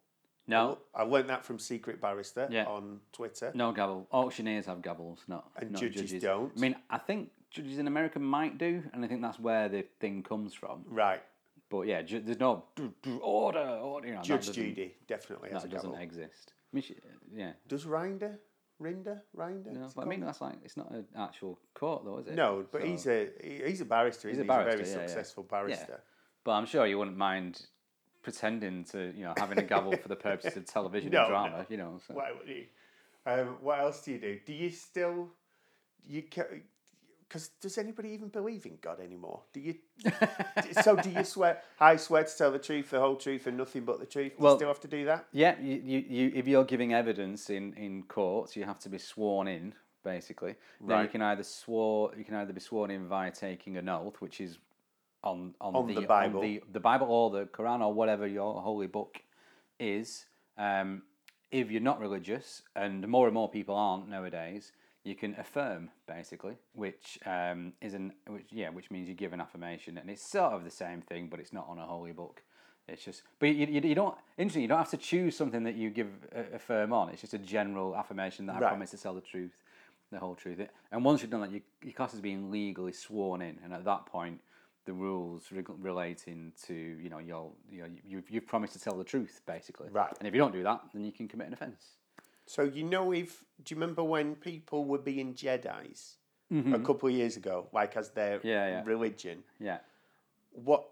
no, 0.45 0.77
I 0.93 1.03
learnt 1.03 1.27
that 1.29 1.43
from 1.43 1.57
Secret 1.57 1.99
Barrister 1.99 2.47
Yeah. 2.51 2.65
on 2.65 2.99
Twitter. 3.13 3.51
no 3.55 3.71
gavel. 3.71 4.07
Auctioneers 4.11 4.67
have 4.67 4.83
gavels, 4.83 5.19
not 5.27 5.49
And 5.55 5.71
not 5.71 5.81
judges 5.81 6.21
don't. 6.21 6.51
I 6.55 6.59
mean, 6.59 6.75
I 6.89 6.97
think 6.99 7.29
judges 7.51 7.77
in 7.77 7.87
America 7.87 8.19
might 8.19 8.57
do, 8.57 8.83
and 8.93 9.03
I 9.03 9.07
think 9.07 9.21
that's 9.21 9.39
where 9.39 9.69
the 9.69 9.83
thing 9.99 10.23
comes 10.23 10.53
from. 10.53 10.83
Right. 10.89 11.21
But 11.69 11.81
yeah, 11.87 12.01
ju- 12.01 12.21
there's 12.23 12.39
no 12.39 12.63
"Do- 12.75 12.93
do, 13.01 13.17
order, 13.19 13.59
order. 13.59 14.07
You 14.07 14.13
know, 14.13 14.19
that 14.19 14.25
Judge 14.25 14.47
doesn't- 14.47 14.53
Judy 14.63 14.95
definitely 15.07 15.49
has 15.51 15.63
That 15.63 15.69
a 15.69 15.75
doesn't 15.75 15.89
gavel. 15.91 16.03
exist. 16.03 16.53
I 16.53 16.75
mean, 16.75 16.81
she, 16.83 16.95
yeah. 17.33 17.53
Does 17.67 17.85
Rinder? 17.85 18.37
Rinder? 18.81 19.21
Rinder? 19.35 19.73
No, 19.73 19.85
Is 19.85 19.93
but 19.93 20.03
I 20.03 20.05
mean, 20.05 20.19
called? 20.19 20.27
that's 20.29 20.41
like 20.41 20.55
it's 20.63 20.77
not 20.77 20.91
an 20.91 21.05
actual 21.17 21.59
court, 21.73 22.05
though, 22.05 22.19
is 22.19 22.27
it? 22.27 22.35
no, 22.35 22.65
but 22.71 22.81
So- 22.81 22.87
he's 22.87 23.07
a 23.07 23.29
he- 23.43 23.63
he's 23.65 23.81
a 23.81 23.85
barrister. 23.85 24.29
He's 24.29 24.37
He's, 24.37 24.47
a 24.47 24.51
a, 24.51 24.55
very 24.55 24.65
barrister, 24.71 24.95
yeah, 24.95 25.01
yeah. 25.01 25.07
successful 25.07 25.43
barrister. 25.43 26.01
But 26.45 26.51
I'm 26.51 26.65
sure 26.65 26.85
you 26.85 26.97
wouldn't 26.97 27.17
mind 27.17 27.65
pretending 28.23 28.83
to, 28.85 29.11
you 29.15 29.23
know, 29.25 29.33
having 29.37 29.57
a 29.59 29.63
gavel 29.63 29.95
for 29.97 30.07
the 30.07 30.15
purposes 30.15 30.55
of 30.57 30.65
television 30.65 31.11
No, 31.11 31.19
and 31.21 31.27
drama, 31.29 31.65
you 31.69 31.77
know. 31.77 31.99
So. 32.07 32.13
Why 32.13 32.31
would 32.37 32.47
he? 32.47 32.69
Um, 33.25 33.57
what 33.61 33.79
else 33.79 34.03
do 34.05 34.11
you 34.13 34.19
do? 34.19 34.39
Do 34.45 34.53
you 34.53 34.69
still 34.69 35.29
you 36.05 36.21
because 37.27 37.49
does 37.61 37.77
anybody 37.77 38.09
even 38.09 38.29
believe 38.29 38.65
in 38.65 38.77
God 38.81 38.99
anymore? 38.99 39.41
Do 39.53 39.59
you? 39.59 39.75
so 40.81 40.95
do 40.95 41.09
you 41.09 41.23
swear? 41.23 41.61
I 41.79 41.97
swear 41.97 42.23
to 42.23 42.37
tell 42.37 42.51
the 42.51 42.59
truth, 42.59 42.89
the 42.91 42.99
whole 42.99 43.15
truth, 43.15 43.47
and 43.47 43.57
nothing 43.57 43.83
but 43.83 43.99
the 43.99 44.05
truth. 44.05 44.33
Do 44.37 44.43
Well- 44.43 44.53
you 44.53 44.59
still 44.59 44.67
have 44.69 44.79
to 44.81 44.87
do 44.87 45.05
that? 45.05 45.25
Yeah, 45.31 45.55
you, 45.59 45.81
you, 45.83 46.05
you, 46.07 46.31
if 46.35 46.47
you're 46.47 46.63
giving 46.63 46.93
evidence 46.93 47.49
in, 47.49 47.73
in 47.73 48.03
court, 48.03 48.55
you 48.55 48.63
have 48.63 48.79
to 48.79 48.89
be 48.89 48.97
sworn 48.97 49.47
in, 49.47 49.73
basically. 50.03 50.55
Then 50.85 51.03
you 51.03 51.09
can 51.09 51.21
either 51.21 51.43
swore 51.43 52.11
you 52.17 52.23
can 52.23 52.35
either 52.35 52.53
be 52.53 52.61
sworn 52.61 52.91
in 52.91 53.07
via 53.07 53.31
taking 53.31 53.77
an 53.77 53.89
oath, 53.89 54.21
which 54.21 54.39
is 54.39 54.57
on 55.23 55.53
on, 55.59 55.75
On 55.75 55.93
the 55.93 56.01
Bible. 56.01 56.41
the, 56.41 56.63
the 56.71 56.79
Bible 56.79 57.07
or 57.07 57.29
the 57.31 57.45
Quran 57.45 57.81
or 57.81 57.93
whatever 57.93 58.25
your 58.27 58.61
holy 58.61 58.87
book 58.87 59.21
is. 59.79 60.25
Um, 60.57 61.03
if 61.49 61.71
you're 61.71 61.81
not 61.81 61.99
religious, 62.01 62.61
and 62.75 63.07
more 63.07 63.25
and 63.27 63.33
more 63.33 63.49
people 63.49 63.75
aren't 63.75 64.09
nowadays, 64.09 64.73
you 65.07 65.15
can 65.15 65.35
affirm 65.39 65.89
basically, 66.05 66.55
which 66.73 67.17
um, 67.25 67.73
is 67.81 67.93
an 67.93 68.13
which 68.27 68.47
yeah, 68.51 68.69
which 68.69 68.91
means 68.91 69.07
you 69.07 69.15
give 69.15 69.31
an 69.33 69.39
affirmation, 69.39 69.97
and 69.97 70.09
it's 70.09 70.29
sort 70.29 70.53
of 70.53 70.63
the 70.65 70.69
same 70.69 71.01
thing, 71.01 71.27
but 71.29 71.39
it's 71.39 71.53
not 71.53 71.65
on 71.69 71.79
a 71.79 71.85
holy 71.85 72.11
book. 72.11 72.43
It's 72.89 73.03
just, 73.03 73.23
but 73.39 73.47
you, 73.47 73.67
you, 73.67 73.81
you 73.81 73.95
don't. 73.95 74.15
Interesting, 74.37 74.61
you 74.61 74.67
don't 74.67 74.77
have 74.77 74.91
to 74.91 74.97
choose 74.97 75.35
something 75.35 75.63
that 75.63 75.75
you 75.75 75.89
give 75.89 76.07
a, 76.33 76.55
a 76.55 76.59
firm 76.59 76.93
on. 76.93 77.09
It's 77.09 77.21
just 77.21 77.33
a 77.33 77.37
general 77.37 77.95
affirmation 77.95 78.45
that 78.47 78.57
I 78.57 78.59
Right. 78.59 78.69
promise 78.69 78.91
to 78.91 78.97
tell 78.97 79.13
the 79.13 79.21
truth, 79.21 79.63
the 80.11 80.19
whole 80.19 80.35
truth. 80.35 80.59
And 80.91 81.03
once 81.03 81.21
you've 81.21 81.31
done 81.31 81.41
that, 81.41 81.51
you, 81.51 81.61
your 81.83 81.93
class 81.93 82.13
is 82.13 82.21
being 82.21 82.51
legally 82.51 82.93
sworn 82.93 83.41
in, 83.41 83.59
and 83.63 83.73
at 83.73 83.85
that 83.85 84.05
point, 84.05 84.41
the 84.85 84.93
rules 84.93 85.49
relating 85.51 86.53
to 86.65 86.73
you 86.73 87.09
know 87.09 87.19
your 87.19 87.51
you 87.69 87.81
know, 87.81 87.89
you've 88.05 88.29
you've 88.29 88.47
promised 88.47 88.73
to 88.73 88.79
tell 88.79 88.97
the 88.97 89.03
truth 89.03 89.41
basically. 89.45 89.89
Right. 89.91 90.13
And 90.19 90.27
if 90.27 90.33
you 90.33 90.39
don't 90.39 90.53
do 90.53 90.63
that, 90.63 90.81
then 90.93 91.03
you 91.05 91.11
can 91.11 91.27
commit 91.27 91.47
an 91.47 91.53
offence. 91.53 91.97
So 92.47 92.63
you 92.63 92.83
know, 92.83 93.11
if 93.13 93.43
do 93.63 93.73
you 93.75 93.79
remember 93.79 94.03
when 94.03 94.35
people 94.35 94.85
were 94.85 94.97
being 94.97 95.33
Jedi's 95.35 96.15
a 96.49 96.79
couple 96.79 97.09
of 97.09 97.13
years 97.15 97.35
ago, 97.37 97.67
like 97.73 97.95
as 97.97 98.09
their 98.11 98.37
Mm-hmm. 98.39 98.47
Yeah, 98.47 98.67
yeah. 98.69 98.83
religion? 98.85 99.43
Yeah. 99.59 99.79
What? 100.51 100.85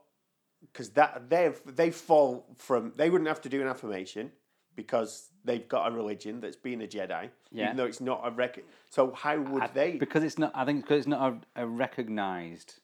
Because 0.62 0.90
that 0.92 1.30
they 1.30 1.52
they 1.66 1.92
fall 1.92 2.46
from 2.58 2.92
they 2.98 3.10
wouldn't 3.10 3.28
have 3.28 3.42
to 3.42 3.50
do 3.50 3.62
an 3.62 3.68
affirmation 3.68 4.32
because 4.76 5.30
they've 5.46 5.68
got 5.70 5.90
a 5.90 5.96
religion 5.96 6.42
that's 6.42 6.58
being 6.58 6.82
a 6.84 6.88
Jedi, 6.88 7.30
Yeah. 7.52 7.66
even 7.66 7.78
though 7.78 7.86
it's 7.86 8.02
not 8.02 8.22
a 8.26 8.32
rec. 8.32 8.60
So 8.90 9.12
how 9.12 9.40
would 9.40 9.74
they? 9.74 9.92
because 9.98 10.24
it's 10.24 10.38
not. 10.38 10.52
I 10.54 10.66
think 10.66 10.82
because 10.82 11.00
it's 11.00 11.08
not 11.08 11.40
a, 11.56 11.64
a 11.64 11.68
recognised 11.68 12.82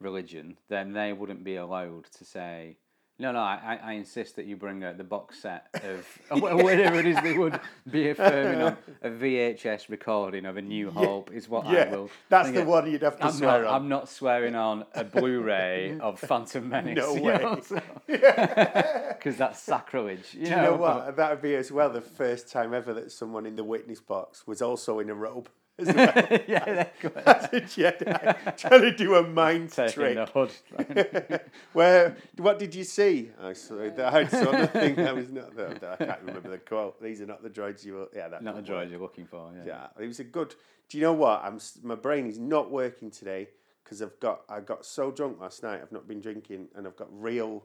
religion, 0.00 0.58
then 0.68 0.92
they 0.92 1.12
wouldn't 1.14 1.42
be 1.44 1.56
allowed 1.56 2.04
to 2.18 2.24
say 2.24 2.76
No, 3.16 3.30
no, 3.30 3.38
I, 3.38 3.78
I 3.80 3.92
insist 3.92 4.34
that 4.36 4.46
you 4.46 4.56
bring 4.56 4.82
out 4.82 4.98
the 4.98 5.04
box 5.04 5.38
set 5.38 5.66
of 5.84 6.04
whatever 6.42 6.98
it 6.98 7.06
is 7.06 7.16
they 7.22 7.38
would 7.38 7.60
be 7.88 8.08
affirming 8.08 8.60
on 8.60 8.76
a 9.02 9.08
VHS 9.08 9.88
recording 9.88 10.44
of 10.46 10.56
A 10.56 10.62
New 10.62 10.90
Hope 10.90 11.30
is 11.32 11.48
what 11.48 11.64
I 11.66 11.88
will. 11.90 12.10
that's 12.28 12.50
the 12.50 12.64
one 12.64 12.90
you'd 12.90 13.02
have 13.02 13.16
to 13.18 13.26
I'm 13.26 13.32
swear 13.32 13.62
not, 13.62 13.70
on. 13.70 13.82
I'm 13.82 13.88
not 13.88 14.08
swearing 14.08 14.56
on 14.56 14.84
a 14.94 15.04
Blu-ray 15.04 15.96
of 16.00 16.18
Phantom 16.18 16.68
Menace. 16.68 16.96
No 16.96 17.14
way. 17.14 17.38
know, 17.38 17.60
so- 17.64 17.80
Because 18.08 19.36
that's 19.36 19.60
sacrilege. 19.60 20.34
You 20.34 20.48
You 20.48 20.56
know 20.56 20.74
what? 20.74 21.14
That 21.16 21.30
would 21.30 21.42
be 21.42 21.54
as 21.54 21.70
well 21.70 21.90
the 21.90 22.00
first 22.00 22.50
time 22.50 22.74
ever 22.74 22.92
that 22.94 23.12
someone 23.12 23.46
in 23.46 23.54
the 23.54 23.64
witness 23.64 24.00
box 24.00 24.44
was 24.46 24.60
also 24.60 24.98
in 24.98 25.08
a 25.08 25.14
robe. 25.14 25.48
As 25.78 25.86
well. 25.88 26.38
yeah. 26.46 26.86
As 27.26 27.44
a 27.52 27.60
Jedi, 27.60 28.56
trying 28.56 28.80
to 28.82 28.94
do 28.94 29.16
a 29.16 29.26
mind 29.26 29.72
Taking 29.72 29.92
trick. 29.92 31.50
Where? 31.72 32.16
What 32.36 32.60
did 32.60 32.74
you 32.76 32.84
see? 32.84 33.30
I 33.42 33.54
saw. 33.54 33.80
I 33.82 34.26
saw 34.26 34.52
nothing. 34.52 34.94
That 34.94 35.16
was 35.16 35.30
not. 35.30 35.56
The, 35.56 35.96
I 36.00 36.04
can't 36.04 36.20
remember 36.24 36.50
the 36.50 36.58
quote. 36.58 37.02
These 37.02 37.20
are 37.22 37.26
not 37.26 37.42
the 37.42 37.50
droids 37.50 37.84
you. 37.84 37.94
Will, 37.94 38.08
yeah, 38.14 38.28
that 38.28 38.42
Not 38.44 38.54
the 38.54 38.62
don't 38.62 38.76
work. 38.76 38.86
droid 38.86 38.90
you're 38.92 39.00
looking 39.00 39.26
for. 39.26 39.50
Yeah. 39.56 39.64
Yeah, 39.98 40.04
it 40.04 40.06
was 40.06 40.20
a 40.20 40.24
good. 40.24 40.54
Do 40.88 40.96
you 40.96 41.02
know 41.02 41.12
what? 41.12 41.42
I'm. 41.42 41.58
My 41.82 41.96
brain 41.96 42.26
is 42.28 42.38
not 42.38 42.70
working 42.70 43.10
today 43.10 43.48
because 43.82 44.00
I've 44.00 44.18
got. 44.20 44.42
I 44.48 44.60
got 44.60 44.84
so 44.84 45.10
drunk 45.10 45.40
last 45.40 45.64
night. 45.64 45.80
I've 45.82 45.90
not 45.92 46.06
been 46.06 46.20
drinking, 46.20 46.68
and 46.76 46.86
I've 46.86 46.96
got 46.96 47.08
real 47.10 47.64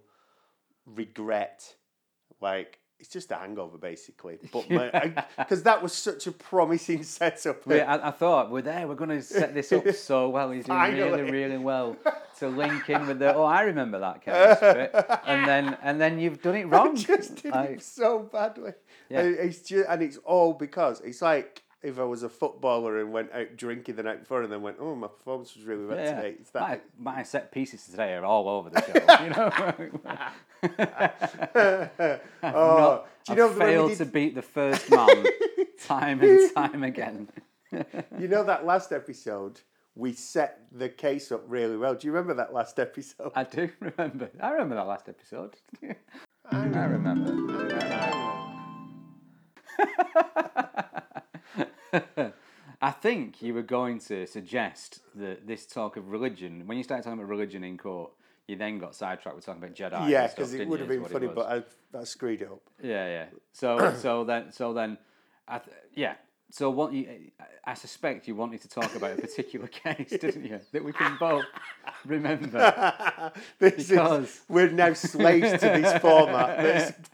regret. 0.88 1.76
Like 2.42 2.80
it's 3.00 3.10
just 3.10 3.32
a 3.32 3.36
hangover, 3.36 3.78
basically. 3.78 4.38
But 4.52 4.68
because 5.38 5.64
that 5.64 5.82
was 5.82 5.94
such 5.94 6.28
a 6.28 6.32
promising 6.32 7.04
setup. 7.18 7.66
We, 7.66 7.80
I, 7.80 8.10
I 8.10 8.12
thought 8.12 8.52
we're 8.52 8.62
there. 8.62 8.88
We're 8.88 8.96
going 8.96 9.10
to 9.12 9.22
set 9.22 9.54
this 9.54 9.72
up 9.72 9.90
so 9.94 10.30
well. 10.36 10.52
He's 10.52 10.66
doing 10.66 10.80
really, 10.80 11.10
Finally. 11.10 11.32
really 11.32 11.58
well 11.58 11.96
to 12.40 12.48
link 12.50 12.90
in 12.90 13.08
with 13.08 13.20
the. 13.20 13.34
Oh, 13.34 13.44
I 13.44 13.62
remember 13.62 14.00
that 14.00 14.24
bit. 14.26 14.92
And 15.26 15.48
then, 15.48 15.78
and 15.82 16.00
then 16.00 16.20
you've 16.20 16.42
done 16.42 16.56
it 16.56 16.66
wrong. 16.66 16.96
just 16.96 17.42
did 17.42 17.52
Like, 17.54 17.70
it 17.72 17.84
so 17.84 18.20
badly. 18.20 18.74
Yeah. 19.10 19.22
And 19.22 19.36
it's 19.36 19.62
just, 19.62 19.88
and 19.90 20.02
it's 20.02 20.18
all 20.18 20.54
because 20.54 21.02
it's 21.02 21.22
like 21.22 21.64
if 21.82 21.98
I 21.98 22.04
was 22.04 22.24
a 22.24 22.30
footballer 22.30 23.00
and 23.00 23.14
went 23.14 23.32
out 23.32 23.56
drinking 23.56 23.96
the 23.96 24.04
night 24.04 24.20
before 24.20 24.44
and 24.44 24.52
then 24.52 24.62
went, 24.62 24.76
oh, 24.80 24.96
my 24.96 25.08
performance 25.08 25.56
was 25.56 25.64
really 25.66 25.86
bad 25.86 26.06
yeah, 26.06 26.16
today. 26.16 26.36
It's 26.40 26.54
my, 26.54 26.60
that. 26.60 26.84
my 26.98 27.24
set 27.24 27.52
pieces 27.52 27.86
today 27.86 28.14
are 28.16 28.26
all 28.26 28.50
over 28.50 28.70
the 28.70 28.82
show. 28.86 28.94
You 29.24 29.30
know, 29.30 29.50
oh, 32.44 33.06
do 33.26 33.32
you 33.32 33.38
know 33.38 33.48
I've 33.48 33.54
the 33.54 33.60
when 33.60 33.68
we 33.68 33.74
failed 33.74 33.90
did- 33.90 33.98
to 34.00 34.06
beat 34.06 34.36
the 34.36 34.42
first 34.42 34.92
man 34.92 35.26
time 35.86 36.20
and 36.22 36.54
time 36.54 36.84
again. 36.84 37.30
You 37.72 38.28
know 38.28 38.44
that 38.44 38.66
last 38.66 38.92
episode, 38.92 39.62
we 39.96 40.12
set 40.14 40.60
the 40.72 40.90
case 40.90 41.32
up 41.32 41.44
really 41.48 41.78
well. 41.78 41.96
Do 41.96 42.08
you 42.08 42.12
remember 42.12 42.34
that 42.34 42.54
last 42.54 42.78
episode? 42.80 43.32
I 43.36 43.46
do 43.46 43.70
remember. 43.80 44.30
I 44.42 44.50
remember 44.50 44.76
that 44.76 44.88
last 44.88 45.08
episode. 45.08 45.56
I 46.52 46.66
remember. 46.66 48.10
I 49.80 51.02
think 52.92 53.42
you 53.42 53.54
were 53.54 53.62
going 53.64 54.00
to 54.00 54.26
suggest 54.26 55.02
that 55.16 55.48
this 55.48 55.66
talk 55.66 55.98
of 55.98 56.10
religion, 56.10 56.64
when 56.66 56.78
you 56.78 56.84
started 56.84 57.04
talking 57.04 57.20
about 57.20 57.30
religion 57.30 57.64
in 57.64 57.78
court, 57.78 58.12
you 58.48 58.56
then 58.56 58.80
got 58.80 58.96
sidetracked 58.96 59.36
with 59.36 59.46
talking 59.46 59.62
about 59.64 59.76
Jedi. 59.76 60.10
yeah, 60.10 60.28
because 60.28 60.54
it 60.54 60.68
would 60.68 60.80
have 60.80 60.90
been 60.90 61.06
funny, 61.06 61.28
but 61.28 61.46
I, 61.94 61.98
I 62.00 62.04
screwed 62.04 62.42
it 62.42 62.50
up. 62.50 62.62
Yeah, 62.82 63.06
yeah. 63.08 63.26
So, 63.54 63.94
so 64.02 64.24
then, 64.24 64.52
so 64.52 64.74
then, 64.74 64.98
I 65.48 65.60
th- 65.60 65.76
yeah. 65.94 66.16
So 66.52 66.72
what 66.72 66.92
you, 66.94 67.08
I 67.64 67.76
suspect 67.76 68.28
you 68.28 68.34
wanted 68.34 68.62
to 68.64 68.70
talk 68.70 68.96
about 68.96 69.20
a 69.20 69.22
particular 69.22 69.68
case, 69.84 70.10
didn't 70.10 70.46
you? 70.46 70.60
That 70.72 70.84
we 70.84 70.94
can 70.94 71.16
both 71.20 71.46
remember. 72.06 72.94
This 73.60 73.90
Because- 73.90 74.24
is, 74.30 74.42
we're 74.50 74.72
now 74.72 74.94
slaves 74.94 75.52
to 75.52 75.60
this 75.60 76.02
format 76.02 76.58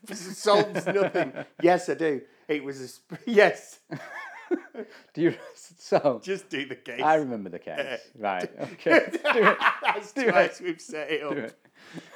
that 0.07 0.15
solves 0.15 0.85
nothing. 0.85 1.33
Yes, 1.61 1.89
I 1.89 1.95
do. 1.95 2.21
It 2.47 2.63
was 2.63 2.79
a 2.79 2.87
sp- 2.87 3.19
yes. 3.25 3.79
Do 5.13 5.21
you? 5.21 5.35
So 5.55 6.19
Just 6.23 6.49
do 6.49 6.65
the 6.65 6.75
case. 6.75 7.01
I 7.01 7.15
remember 7.15 7.49
the 7.49 7.59
case. 7.59 8.01
Right. 8.19 8.49
Okay. 8.73 9.05
Do 9.11 9.19
it. 9.23 9.57
That's 9.83 10.11
Do 10.13 10.29
twice 10.31 10.61
we've 10.61 10.81
set 10.81 11.11
it 11.11 11.23
up. 11.23 11.33
Do 11.33 11.39
it. 11.41 11.55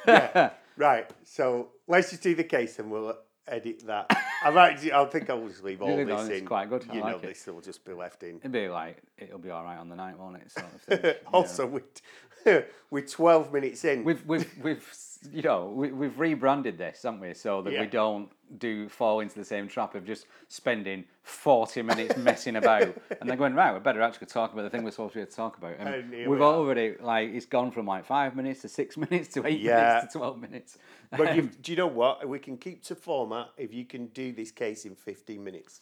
Yeah. 0.08 0.50
Right. 0.78 1.10
So 1.24 1.70
let's 1.88 2.10
just 2.10 2.24
do 2.24 2.36
the 2.36 2.44
case 2.44 2.80
and 2.80 2.90
we'll 2.92 3.16
edit 3.48 3.86
that. 3.88 4.16
I 4.44 4.50
might. 4.52 4.92
I 4.92 5.06
think 5.06 5.30
I'll 5.30 5.48
just 5.48 5.64
leave 5.64 5.82
all 5.82 5.96
this 5.98 6.30
in. 6.30 6.46
quite 6.46 6.70
good. 6.70 6.86
I 6.90 6.94
You 6.94 7.00
know, 7.02 7.06
like 7.08 7.24
it. 7.24 7.28
this 7.28 7.46
will 7.48 7.62
just 7.62 7.84
be 7.86 7.94
left 7.94 8.24
in. 8.24 8.38
It'll 8.38 8.50
be 8.52 8.70
like 8.70 8.98
it'll 9.18 9.40
be 9.40 9.50
all 9.50 9.64
right 9.64 9.78
on 9.78 9.90
the 9.90 9.96
night, 9.96 10.18
won't 10.18 10.38
it? 10.38 10.52
Sort 10.52 10.68
of 10.74 10.82
thing. 10.82 11.00
know. 11.04 11.14
also, 11.34 11.66
with 11.68 11.84
we're 12.92 13.06
twelve 13.06 13.52
minutes 13.52 13.84
in. 13.86 14.04
we've 14.04 14.26
we've 14.26 14.50
we've 14.64 14.94
you 15.32 15.42
know 15.42 15.66
we, 15.76 15.92
we've 15.92 16.18
rebranded 16.20 16.78
this, 16.78 17.04
haven't 17.04 17.20
we? 17.20 17.34
So 17.34 17.62
that 17.64 17.74
Yeah. 17.74 17.82
we 17.82 17.88
don't 17.88 18.30
do 18.58 18.90
fall 18.90 19.20
into 19.20 19.36
the 19.36 19.46
same 19.46 19.68
trap 19.68 19.96
of 19.96 20.06
just 20.06 20.26
spending 20.48 21.06
forty 21.24 21.82
minutes 21.82 22.18
messing 22.18 22.56
about 22.56 22.96
and 23.22 23.30
then 23.30 23.38
going 23.38 23.54
right. 23.54 23.74
We 23.74 23.80
better 23.80 24.02
actually 24.02 24.28
talk 24.28 24.54
about 24.54 24.64
the 24.64 24.70
thing 24.70 24.84
we're 24.84 24.92
supposed 24.92 25.14
to 25.14 25.20
be 25.20 25.22
able 25.22 25.32
to 25.32 25.36
talk 25.36 25.58
about. 25.58 25.76
And, 25.80 26.12
we've 26.12 26.28
we 26.28 26.42
already 26.42 26.96
like 27.00 27.30
it's 27.30 27.46
gone 27.46 27.72
from 27.72 27.86
like 27.86 28.06
five 28.06 28.36
minutes 28.36 28.62
to 28.64 28.70
six 28.70 28.98
minutes 29.06 29.28
to 29.36 29.46
eight 29.46 29.60
Yeah. 29.62 29.76
minutes 29.76 30.14
to 30.14 30.20
twelve 30.20 30.40
minutes. 30.40 30.78
but 31.16 31.36
you, 31.36 31.44
do 31.62 31.72
you 31.72 31.78
know 31.78 31.88
what? 31.88 32.28
We 32.28 32.40
can 32.40 32.58
keep 32.58 32.84
to 32.86 32.96
format 32.96 33.50
if 33.58 33.74
you 33.74 33.86
can 33.86 34.08
do 34.08 34.32
this 34.32 34.52
case 34.52 34.86
in 34.86 34.96
fifteen 34.96 35.44
minutes. 35.44 35.82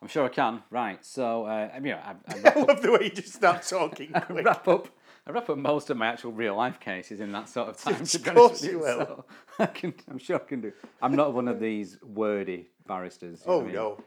I'm 0.00 0.08
sure 0.08 0.24
I 0.24 0.28
can. 0.28 0.62
Right. 0.70 1.04
So 1.04 1.44
uh, 1.46 1.70
I 1.74 1.80
mean, 1.80 1.94
I, 1.94 2.14
I 2.28 2.52
I 2.54 2.60
love 2.60 2.82
the 2.82 2.92
way 2.92 3.00
you 3.04 3.10
just 3.10 3.34
start 3.34 3.62
talking 3.62 4.12
wrap 4.30 4.66
up. 4.68 4.88
I 5.28 5.32
wrap 5.32 5.50
up 5.50 5.58
most 5.58 5.90
of 5.90 5.98
my 5.98 6.06
actual 6.06 6.32
real 6.32 6.56
life 6.56 6.80
cases 6.80 7.20
in 7.20 7.32
that 7.32 7.50
sort 7.50 7.68
of 7.68 7.76
time. 7.76 8.00
Of 8.00 8.34
course 8.34 8.64
you 8.64 8.78
will. 8.78 8.98
So 8.98 9.24
I 9.58 9.66
can, 9.66 9.92
I'm 10.10 10.18
sure 10.18 10.36
I 10.36 10.38
can 10.38 10.62
do. 10.62 10.72
I'm 11.02 11.14
not 11.14 11.34
one 11.34 11.48
of 11.48 11.60
these 11.60 11.98
wordy 12.02 12.70
barristers. 12.86 13.42
Oh 13.46 13.60
I 13.60 13.64
mean? 13.64 13.74
no. 13.74 14.02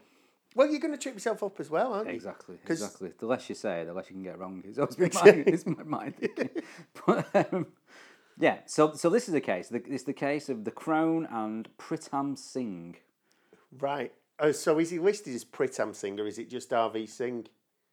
Well, 0.56 0.68
you're 0.68 0.80
going 0.80 0.92
to 0.92 0.98
trip 0.98 1.14
yourself 1.14 1.42
up 1.42 1.60
as 1.60 1.70
well, 1.70 1.94
aren't 1.94 2.08
you? 2.08 2.14
Exactly, 2.14 2.56
Exactly. 2.66 3.12
The 3.18 3.26
less 3.26 3.48
you 3.48 3.54
say, 3.54 3.84
the 3.84 3.94
less 3.94 4.10
you 4.10 4.16
can 4.16 4.22
get 4.22 4.38
wrong. 4.38 4.62
It's 4.66 4.78
always 4.78 4.96
been 4.96 5.10
my, 5.14 5.30
it's 5.46 5.64
my, 5.86 6.10
thinking. 6.10 6.50
But, 7.06 7.52
um, 7.52 7.68
yeah. 8.38 8.58
So 8.66 8.92
so 8.94 9.08
this 9.08 9.28
is 9.28 9.32
the 9.32 9.40
case. 9.40 9.68
The, 9.68 9.82
it's 9.86 10.02
the 10.02 10.12
case 10.12 10.48
of 10.48 10.64
the 10.64 10.72
Crown 10.72 11.28
and 11.30 11.68
Pritam 11.78 12.36
Singh. 12.36 12.96
Right. 13.78 14.12
Oh, 14.40 14.50
so 14.50 14.80
is 14.80 14.90
he 14.90 14.98
listed 14.98 15.36
as 15.36 15.44
Pritam 15.44 15.94
Singh 15.94 16.18
or 16.18 16.26
is 16.26 16.38
it 16.38 16.50
just 16.50 16.70
RV 16.70 17.08
Singh? 17.08 17.46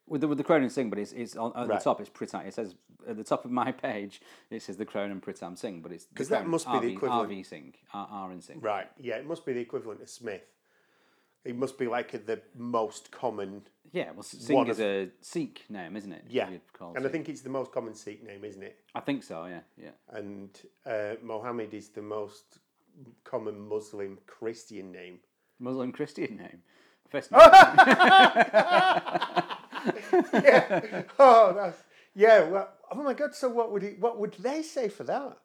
With 0.09 0.21
the, 0.21 0.27
with 0.27 0.37
the 0.37 0.43
Crown 0.43 0.63
and 0.63 0.71
Singh, 0.71 0.89
but 0.89 0.99
it's, 0.99 1.11
it's 1.13 1.35
on, 1.37 1.51
at 1.55 1.67
Right. 1.67 1.79
the 1.79 1.83
top. 1.83 2.01
It's 2.01 2.09
Pritam. 2.09 2.45
It 2.45 2.53
says 2.53 2.75
at 3.07 3.15
the 3.15 3.23
top 3.23 3.45
of 3.45 3.51
my 3.51 3.71
page. 3.87 4.21
It 4.49 4.61
says 4.61 4.77
the 4.77 4.85
Crown 4.85 5.11
and 5.11 5.21
Pritam 5.21 5.57
Singh, 5.57 5.81
but 5.81 5.91
it's 5.91 6.05
because 6.05 6.29
that 6.29 6.47
must 6.47 6.65
be 6.67 6.79
the 6.79 6.87
RV 6.87 6.91
equivalent. 6.93 7.31
RV 7.31 7.45
Singh, 7.45 7.73
R, 7.93 8.07
R 8.11 8.31
and 8.31 8.43
Singh. 8.43 8.59
Right. 8.59 8.87
Yeah, 8.99 9.15
it 9.17 9.27
must 9.27 9.45
be 9.45 9.53
the 9.53 9.61
equivalent 9.61 10.01
of 10.01 10.09
Smith. 10.09 10.41
It 11.45 11.55
must 11.55 11.77
be 11.77 11.87
like 11.87 12.11
the 12.25 12.41
most 12.55 13.11
common. 13.11 13.61
Yeah. 13.93 14.11
Well, 14.13 14.23
Singh 14.23 14.67
is 14.67 14.79
of- 14.79 14.85
a 14.85 15.09
Sikh 15.21 15.63
name, 15.69 15.95
isn't 15.95 16.11
it? 16.11 16.25
Yeah. 16.29 16.49
And 16.95 17.05
I 17.05 17.09
think 17.09 17.29
it's 17.29 17.41
the 17.41 17.49
most 17.49 17.71
common 17.71 17.93
Sikh 17.95 18.25
name, 18.25 18.43
isn't 18.43 18.61
it? 18.63 18.77
I 18.93 18.99
think 18.99 19.23
so. 19.23 19.45
Yeah. 19.45 19.61
Yeah. 19.77 19.91
And 20.09 20.49
uh, 20.85 21.15
Mohammed 21.23 21.73
is 21.73 21.89
the 21.89 22.01
most 22.01 22.59
common 23.23 23.59
Muslim 23.69 24.17
Christian 24.27 24.91
name. 24.91 25.19
Muslim 25.59 25.91
Christian 25.93 26.35
name. 26.37 26.61
First 27.09 27.31
name. 27.39 27.41
yeah. 30.33 31.03
Oh, 31.17 31.53
that's 31.53 31.83
yeah. 32.15 32.43
Well, 32.47 32.69
oh 32.91 33.03
my 33.03 33.13
God. 33.13 33.33
So 33.35 33.49
what 33.49 33.71
would 33.71 33.81
he? 33.83 33.89
What 33.99 34.19
would 34.19 34.33
they 34.39 34.61
say 34.61 34.87
for 34.89 35.03
that? 35.05 35.37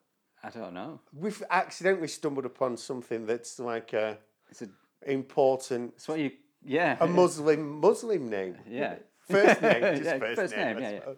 I 0.43 0.51
don't 0.51 0.75
know. 0.75 1.01
We've 1.15 1.43
accidentally 1.51 2.09
stumbled 2.09 2.45
upon 2.45 2.77
something 2.77 3.27
that's 3.27 3.59
like 3.59 3.93
a 3.95 4.19
It's 4.51 4.63
a 4.63 4.69
important 5.07 5.93
It's 5.97 6.07
what 6.09 6.19
you, 6.19 6.33
yeah. 6.65 6.97
a 7.01 7.07
Muslim 7.07 7.81
Muslim 7.81 8.29
name. 8.29 8.57
Yeah. 8.69 8.97
First 9.29 9.63
name, 9.63 9.81
just 9.81 10.05
Yeah, 10.05 10.19
first, 10.19 10.37
first 10.37 10.57
name. 10.57 10.77
name, 10.77 10.83
yeah, 10.83 10.91
yeah. 10.91 11.13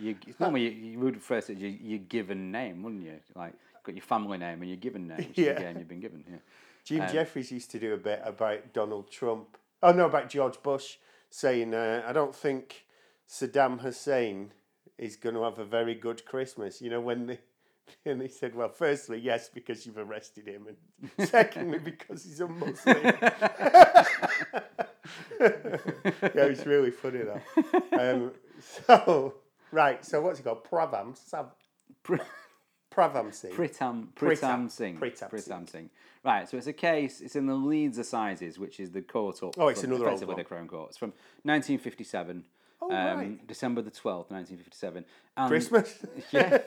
You, 0.00 0.16
it's 0.26 0.40
normally 0.40 0.62
you, 0.62 0.70
you 0.92 0.98
would 1.00 1.14
refer 1.14 1.40
to 1.42 1.52
it 1.52 1.58
your, 1.58 1.70
your 1.70 1.98
given 2.00 2.50
name, 2.50 2.82
wouldn't 2.82 3.04
you? 3.04 3.20
Like, 3.36 3.52
got 3.84 3.94
your 3.94 4.02
family 4.02 4.38
name 4.38 4.60
and 4.62 4.68
your 4.68 4.78
given 4.78 5.06
name. 5.06 5.26
Yeah. 5.34 5.52
the 5.52 5.60
game 5.60 5.78
you've 5.78 5.88
been 5.88 6.00
given. 6.00 6.24
Yeah. 6.28 6.36
Jim 6.84 7.00
Um, 7.02 7.08
Jefferies 7.12 7.52
used 7.52 7.70
to 7.72 7.78
do 7.78 7.94
a 7.94 7.98
bit 7.98 8.20
about 8.24 8.72
Donald 8.72 9.10
Trump. 9.10 9.56
Oh 9.82 9.92
no, 9.92 10.06
about 10.06 10.28
George 10.28 10.60
Bush, 10.62 10.96
saying, 11.32 11.74
uh, 11.74 12.04
"I 12.06 12.12
don't 12.12 12.34
think 12.34 12.84
Saddam 13.28 13.80
Hussein 13.80 14.52
is 14.98 15.16
going 15.16 15.34
to 15.34 15.42
have 15.42 15.58
a 15.58 15.64
very 15.64 15.94
good 15.94 16.24
Christmas." 16.24 16.80
You 16.80 16.90
know 16.90 17.00
when 17.00 17.26
they. 17.26 17.38
And 18.06 18.22
he 18.22 18.28
said, 18.28 18.54
"Well, 18.54 18.68
firstly, 18.68 19.18
yes, 19.18 19.50
because 19.52 19.84
you've 19.84 19.98
arrested 19.98 20.46
him, 20.46 20.68
and 20.68 21.28
secondly, 21.28 21.78
because 21.78 22.22
he's 22.24 22.40
a 22.40 22.46
Muslim." 22.48 22.96
yeah, 23.02 23.16
it's 25.40 26.64
really 26.64 26.90
funny 26.92 27.20
though. 27.22 27.42
Um, 27.98 28.32
so, 28.86 29.34
right, 29.72 30.04
so 30.04 30.22
what's 30.22 30.38
he 30.38 30.44
called? 30.44 30.64
Pravam 30.64 31.16
Sav- 31.16 31.54
Pr- 32.02 32.16
Pravam 32.94 33.34
Singh. 33.34 33.52
Pritam, 33.52 34.08
Pritam. 34.14 34.38
Pritam 34.38 34.70
Singh. 34.70 34.96
Pritam 34.98 35.30
Pritam 35.30 35.68
Singh. 35.68 35.90
Right, 36.24 36.48
so 36.48 36.56
it's 36.56 36.68
a 36.68 36.72
case, 36.72 37.20
it's 37.20 37.34
in 37.34 37.46
the 37.46 37.54
Leeds 37.54 37.98
Assizes, 37.98 38.56
which 38.58 38.78
is 38.78 38.90
the 38.92 39.02
court 39.02 39.42
up. 39.42 39.54
Oh, 39.58 39.68
it's 39.68 39.82
another 39.82 40.08
old 40.08 40.24
one. 40.24 40.36
the 40.36 40.44
Crown 40.44 40.68
Court. 40.68 40.90
It's 40.90 40.98
from 40.98 41.10
1957. 41.42 42.44
Oh, 42.80 42.90
um, 42.92 43.18
right. 43.18 43.46
December 43.46 43.80
the 43.82 43.90
twelfth, 43.92 44.30
nineteen 44.32 44.56
fifty-seven. 44.56 45.04
And 45.36 45.48
Christmas. 45.48 46.04
yeah. 46.32 46.58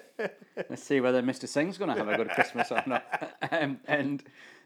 Let's 0.69 0.83
see 0.83 1.01
whether 1.01 1.21
Mr. 1.21 1.45
Singh's 1.47 1.77
going 1.77 1.91
to 1.91 1.97
have 1.97 2.07
a 2.07 2.15
good 2.15 2.29
Christmas 2.29 2.71
or 2.71 2.81
not. 2.87 3.03
um, 3.51 3.79
and 3.85 4.23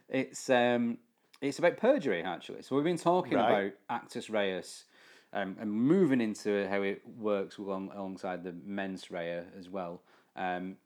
it's 0.09 0.47
um, 0.51 0.99
it's 1.41 1.57
about 1.57 1.77
perjury 1.77 2.21
actually. 2.21 2.61
So 2.61 2.75
we've 2.75 2.85
been 2.85 2.99
talking 2.99 3.33
Right. 3.33 3.49
about 3.49 3.71
actus 3.89 4.29
reus. 4.29 4.85
Um, 5.31 5.57
and 5.59 5.71
moving 5.71 6.21
into 6.21 6.67
how 6.69 6.81
it 6.81 7.01
works 7.05 7.59
along, 7.59 7.91
alongside 7.95 8.43
the 8.43 8.55
mens 8.65 9.11
rea 9.11 9.43
as 9.57 9.69
well. 9.69 10.01
Um, 10.35 10.77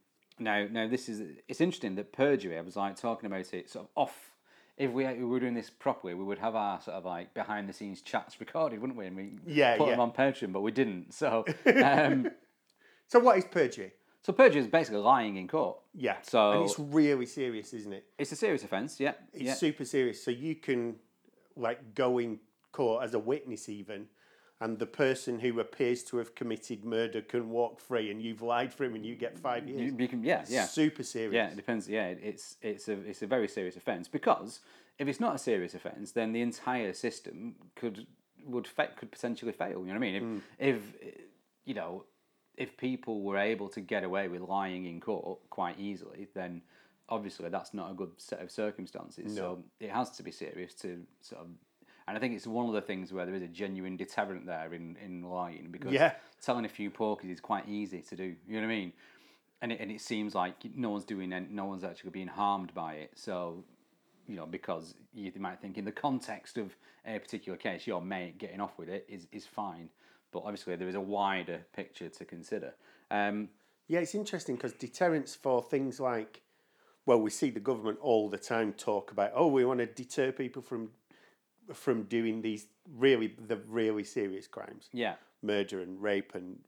now, 0.44 0.68
now 0.70 0.88
this 0.88 1.10
is 1.10 1.22
it's 1.48 1.62
interesting 1.62 1.96
that 1.96 2.14
perjury. 2.14 2.58
I 2.58 2.62
was 2.62 2.76
like 2.76 2.96
talking 2.96 3.28
about 3.28 3.54
it 3.54 3.70
sort 3.70 3.86
of 3.86 3.90
off. 3.96 4.32
If 4.76 4.92
we, 4.92 5.06
if 5.06 5.18
we 5.18 5.26
were 5.26 5.40
doing 5.40 5.54
this 5.54 5.70
properly, 5.70 6.16
we 6.16 6.24
would 6.24 6.40
have 6.40 6.56
our 6.56 6.82
sort 6.82 6.98
of 6.98 7.06
like 7.06 7.34
behind 7.34 7.70
the 7.70 7.74
scenes 7.74 8.02
chats 8.02 8.40
recorded, 8.40 8.80
wouldn't 8.82 8.98
we? 8.98 9.06
And 9.06 9.16
we 9.16 9.34
Yeah, 9.46 9.78
put 9.78 9.86
yeah. 9.86 9.92
them 9.92 10.00
on 10.00 10.12
Patreon, 10.12 10.52
but 10.52 10.62
we 10.62 10.72
didn't. 10.72 11.14
So, 11.14 11.46
um, 11.84 12.32
so 13.08 13.20
what 13.20 13.38
is 13.38 13.46
perjury? 13.46 13.92
so 14.24 14.32
perjury 14.32 14.62
is 14.62 14.68
basically 14.68 15.02
lying 15.02 15.36
in 15.36 15.48
court. 15.48 15.78
Yeah. 15.94 16.16
So 16.24 16.52
and 16.54 16.64
it's 16.64 16.80
really 16.80 17.26
serious, 17.26 17.74
isn't 17.74 17.92
it? 17.94 18.06
It's 18.18 18.32
a 18.32 18.36
serious 18.38 18.64
offence, 18.64 19.00
yeah. 19.00 19.14
It's 19.34 19.44
yeah. 19.44 19.54
super 19.54 19.86
serious. 19.86 20.24
So 20.24 20.32
you 20.32 20.56
can 20.56 20.96
like 21.56 21.94
go 21.94 22.18
in 22.20 22.40
court 22.72 23.04
as 23.04 23.14
a 23.14 23.20
witness 23.20 23.70
even 23.70 24.08
and 24.62 24.80
the 24.80 24.86
person 24.86 25.40
who 25.40 25.60
appears 25.60 26.04
to 26.06 26.18
have 26.18 26.36
committed 26.36 26.86
murder 26.86 27.22
can 27.22 27.50
walk 27.50 27.80
free 27.80 28.10
and 28.12 28.22
you've 28.22 28.42
lied 28.42 28.74
for 28.74 28.86
him 28.86 28.96
and 28.96 29.06
you 29.06 29.16
get 29.16 29.38
five 29.38 29.68
years. 29.68 29.92
You, 29.92 29.98
you 29.98 30.08
can, 30.08 30.24
yeah, 30.24 30.46
yeah. 30.48 30.66
Super 30.66 31.04
serious. 31.04 31.34
Yeah, 31.34 31.48
it 31.48 31.56
depends. 31.56 31.90
Yeah, 31.90 32.08
it's 32.08 32.58
it's 32.62 32.88
a 32.88 32.94
it's 32.94 33.22
a 33.22 33.28
very 33.28 33.48
serious 33.48 33.76
offence 33.76 34.08
because 34.08 34.60
if 35.00 35.08
it's 35.08 35.20
not 35.20 35.36
a 35.36 35.38
serious 35.38 35.74
offence, 35.74 36.12
then 36.12 36.32
the 36.32 36.42
entire 36.42 36.94
system 36.94 37.56
could 37.76 38.08
would 38.46 38.68
fa- 38.68 38.92
could 38.96 39.12
potentially 39.12 39.52
fail. 39.52 39.86
You 39.86 39.94
know 39.94 39.94
what 39.94 39.96
I 39.96 40.00
mean? 40.00 40.16
If 40.16 40.24
hmm. 40.24 40.38
if 40.60 40.82
you 41.66 41.74
know 41.74 42.06
if 42.56 42.78
people 42.78 43.22
were 43.22 43.38
able 43.38 43.68
to 43.70 43.82
get 43.82 44.04
away 44.04 44.28
with 44.28 44.42
lying 44.42 44.86
in 44.86 45.00
court 45.02 45.40
quite 45.50 45.80
easily, 45.80 46.28
then 46.36 46.62
obviously 47.10 47.50
that's 47.50 47.74
not 47.74 47.92
a 47.92 47.94
good 47.94 48.12
set 48.18 48.42
of 48.42 48.52
circumstances. 48.52 49.36
So 49.36 49.64
it 49.80 49.90
has 49.90 50.12
to 50.12 50.24
be 50.24 50.32
serious 50.32 50.74
to 50.76 51.04
sort 51.22 51.42
of. 51.42 51.48
And 52.08 52.18
I 52.18 52.20
think 52.20 52.36
it's 52.36 52.48
one 52.48 52.68
of 52.68 52.74
the 52.74 52.82
things 52.82 53.14
where 53.14 53.26
there 53.26 53.36
is 53.36 53.42
a 53.42 53.48
genuine 53.48 53.96
deterrent 53.98 54.46
there 54.46 54.74
in, 54.74 54.98
in 55.04 55.24
lying 55.24 55.70
because 55.72 55.94
Yeah. 55.94 56.14
telling 56.42 56.66
a 56.66 56.70
few 56.70 56.92
porkies 56.92 57.32
is 57.32 57.40
quite 57.40 57.68
easy 57.68 58.02
to 58.02 58.16
do. 58.16 58.36
You 58.48 58.56
know 58.56 58.68
what 58.68 58.74
I 58.74 58.78
mean? 58.78 58.94
And 59.62 59.72
it, 59.72 59.80
and 59.80 59.92
it 59.92 60.02
seems 60.02 60.36
like 60.36 60.56
no 60.76 60.90
one's 60.90 61.06
doing 61.06 61.32
it, 61.32 61.50
no 61.50 61.66
one's 61.66 61.84
actually 61.84 62.10
being 62.12 62.28
harmed 62.28 62.74
by 62.74 62.96
it. 62.96 63.12
So, 63.16 63.64
you 64.28 64.36
know, 64.36 64.46
because 64.46 64.96
you 65.14 65.32
might 65.38 65.60
think 65.62 65.78
in 65.78 65.86
the 65.86 65.92
context 65.92 66.58
of 66.58 66.76
a 67.06 67.20
particular 67.20 67.58
case, 67.58 67.88
your 67.88 68.02
mate 68.02 68.38
getting 68.38 68.60
off 68.60 68.78
with 68.78 68.90
it 68.90 69.06
is, 69.08 69.28
is 69.32 69.46
fine. 69.46 69.90
But 70.32 70.40
obviously, 70.40 70.76
there 70.76 70.90
is 70.90 70.96
a 70.96 71.02
wider 71.02 71.66
picture 71.74 72.10
to 72.10 72.26
consider. 72.26 72.74
Um, 73.12 73.50
Yeah, 73.88 74.00
it's 74.00 74.16
interesting 74.16 74.56
because 74.56 74.74
deterrence 74.74 75.36
for 75.36 75.62
things 75.62 76.00
like, 76.00 76.42
well, 77.06 77.20
we 77.22 77.30
see 77.30 77.50
the 77.50 77.60
government 77.60 78.00
all 78.02 78.30
the 78.30 78.38
time 78.38 78.74
talk 78.74 79.12
about, 79.12 79.32
oh, 79.36 79.48
we 79.48 79.64
want 79.66 79.80
to 79.80 79.86
deter 79.86 80.32
people 80.32 80.62
from 80.62 80.92
from 81.74 82.04
doing 82.04 82.42
these 82.42 82.68
really 82.98 83.36
the 83.48 83.58
really 83.68 84.04
serious 84.04 84.48
crimes, 84.48 84.90
yeah, 84.92 85.16
murder 85.42 85.82
and 85.82 86.02
rape 86.02 86.36
and 86.36 86.60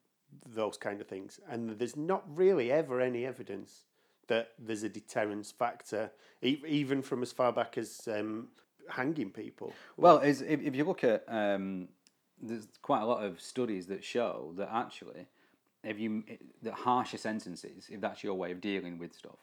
those 0.46 0.78
kind 0.78 1.02
of 1.02 1.08
things, 1.08 1.40
and 1.50 1.72
there's 1.72 1.96
not 1.96 2.24
really 2.36 2.72
ever 2.72 3.02
any 3.02 3.26
evidence 3.26 3.86
that 4.28 4.54
there's 4.60 4.84
a 4.84 4.90
deterrence 4.90 5.52
factor, 5.52 6.12
e- 6.42 6.62
even 6.68 7.02
from 7.02 7.22
as 7.22 7.32
far 7.32 7.52
back 7.52 7.78
as 7.78 8.08
um, 8.12 8.48
hanging 8.90 9.30
people. 9.30 9.74
Well, 9.98 10.20
is 10.20 10.42
if, 10.42 10.62
if 10.62 10.76
you 10.76 10.84
look 10.84 11.04
at 11.04 11.24
um, 11.28 11.90
there's 12.42 12.68
quite 12.82 13.02
a 13.02 13.06
lot 13.06 13.24
of 13.24 13.40
studies 13.40 13.88
that 13.88 14.04
show 14.04 14.54
that 14.58 14.70
actually, 14.72 15.28
if 15.84 16.00
you 16.00 16.24
the 16.62 16.74
harsher 16.74 17.18
sentences, 17.18 17.88
if 17.90 18.02
that's 18.02 18.24
your 18.24 18.36
way 18.36 18.52
of 18.52 18.62
dealing 18.62 18.98
with 18.98 19.14
stuff, 19.14 19.40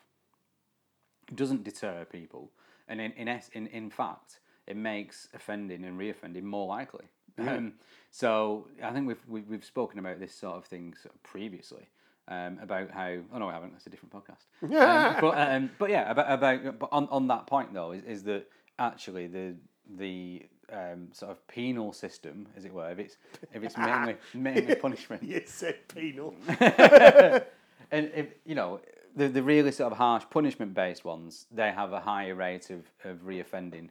doesn't 1.33 1.63
deter 1.63 2.05
people, 2.05 2.51
and 2.87 2.99
in 2.99 3.11
in 3.13 3.41
in, 3.53 3.67
in 3.67 3.89
fact, 3.89 4.39
it 4.67 4.77
makes 4.77 5.27
offending 5.33 5.83
and 5.85 5.99
reoffending 5.99 6.43
more 6.43 6.67
likely. 6.67 7.05
Um, 7.37 7.73
so 8.11 8.67
I 8.83 8.91
think 8.91 9.07
we've, 9.07 9.23
we've 9.27 9.47
we've 9.47 9.65
spoken 9.65 9.99
about 9.99 10.19
this 10.19 10.33
sort 10.33 10.57
of 10.57 10.65
thing 10.65 10.93
sort 11.01 11.15
of 11.15 11.23
previously. 11.23 11.89
Um, 12.29 12.57
about 12.61 12.89
how 12.89 13.17
oh 13.33 13.37
no 13.37 13.49
I 13.49 13.53
haven't 13.53 13.73
that's 13.73 13.85
a 13.85 13.89
different 13.89 14.13
podcast 14.13 14.45
um, 14.63 15.17
but 15.19 15.37
um, 15.37 15.71
but 15.77 15.89
yeah 15.89 16.09
about 16.09 16.31
about 16.31 16.79
but 16.79 16.87
on, 16.93 17.09
on 17.09 17.27
that 17.27 17.47
point 17.47 17.73
though 17.73 17.91
is, 17.91 18.01
is 18.05 18.23
that 18.23 18.47
actually 18.79 19.27
the 19.27 19.55
the 19.97 20.43
um, 20.71 21.09
sort 21.11 21.31
of 21.31 21.45
penal 21.49 21.91
system 21.91 22.47
as 22.55 22.63
it 22.63 22.73
were 22.73 22.89
if 22.91 22.99
it's 22.99 23.17
if 23.53 23.61
it's 23.61 23.77
mainly 23.77 24.15
mainly 24.33 24.75
punishment 24.75 25.21
You 25.21 25.41
said 25.45 25.85
penal. 25.89 26.33
and 26.47 28.11
if 28.15 28.27
you 28.45 28.55
know 28.55 28.79
the 29.15 29.27
the 29.27 29.43
really 29.43 29.71
sort 29.71 29.91
of 29.91 29.97
harsh 29.97 30.23
punishment 30.29 30.73
based 30.73 31.03
ones, 31.03 31.45
they 31.51 31.71
have 31.71 31.91
a 31.91 31.99
higher 31.99 32.35
rate 32.35 32.69
of, 32.69 32.85
of 33.03 33.17
reoffending 33.25 33.89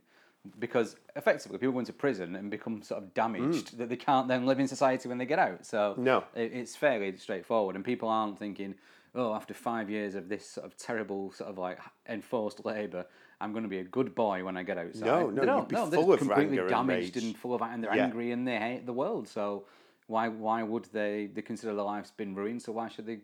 because 0.58 0.96
effectively 1.14 1.58
people 1.58 1.72
go 1.72 1.78
into 1.78 1.92
prison 1.92 2.34
and 2.34 2.50
become 2.50 2.82
sort 2.82 3.02
of 3.02 3.14
damaged 3.14 3.74
mm. 3.74 3.78
that 3.78 3.88
they 3.88 3.96
can't 3.96 4.26
then 4.28 4.44
live 4.44 4.58
in 4.58 4.66
society 4.66 5.08
when 5.08 5.18
they 5.18 5.26
get 5.26 5.38
out. 5.38 5.64
So 5.64 5.94
No. 5.96 6.24
it, 6.34 6.52
it's 6.52 6.74
fairly 6.74 7.16
straightforward, 7.16 7.76
and 7.76 7.84
people 7.84 8.08
aren't 8.08 8.38
thinking, 8.38 8.74
oh, 9.14 9.34
after 9.34 9.54
five 9.54 9.88
years 9.88 10.14
of 10.14 10.28
this 10.28 10.48
sort 10.48 10.66
of 10.66 10.76
terrible 10.76 11.32
sort 11.32 11.50
of 11.50 11.58
like 11.58 11.78
enforced 12.08 12.64
labour. 12.64 13.06
I'm 13.40 13.50
going 13.52 13.64
to 13.64 13.68
be 13.68 13.78
a 13.80 13.84
good 13.84 14.14
boy 14.14 14.44
when 14.44 14.56
I 14.56 14.62
get 14.62 14.78
outside. 14.78 15.04
No, 15.04 15.28
no, 15.28 15.40
they 15.40 15.46
don't. 15.46 15.58
you'd 15.58 15.68
be 15.68 15.74
no, 15.74 15.86
they're 15.90 16.00
full 16.00 16.12
just 16.12 16.22
of 16.22 16.28
completely 16.28 16.58
and 16.58 16.68
damaged 16.68 17.16
rage. 17.16 17.24
and 17.24 17.36
full 17.36 17.54
of 17.54 17.60
that 17.60 17.72
and 17.72 17.82
they're 17.82 17.94
Yeah. 17.94 18.04
angry 18.04 18.30
and 18.30 18.46
they 18.46 18.56
hate 18.56 18.86
the 18.86 18.92
world. 18.92 19.26
So 19.26 19.64
why 20.06 20.28
why 20.28 20.62
would 20.62 20.84
they 20.92 21.26
they 21.26 21.42
consider 21.42 21.74
their 21.74 21.84
life's 21.84 22.12
been 22.12 22.36
ruined? 22.36 22.62
So 22.62 22.70
why 22.70 22.88
should 22.88 23.04
they 23.06 23.18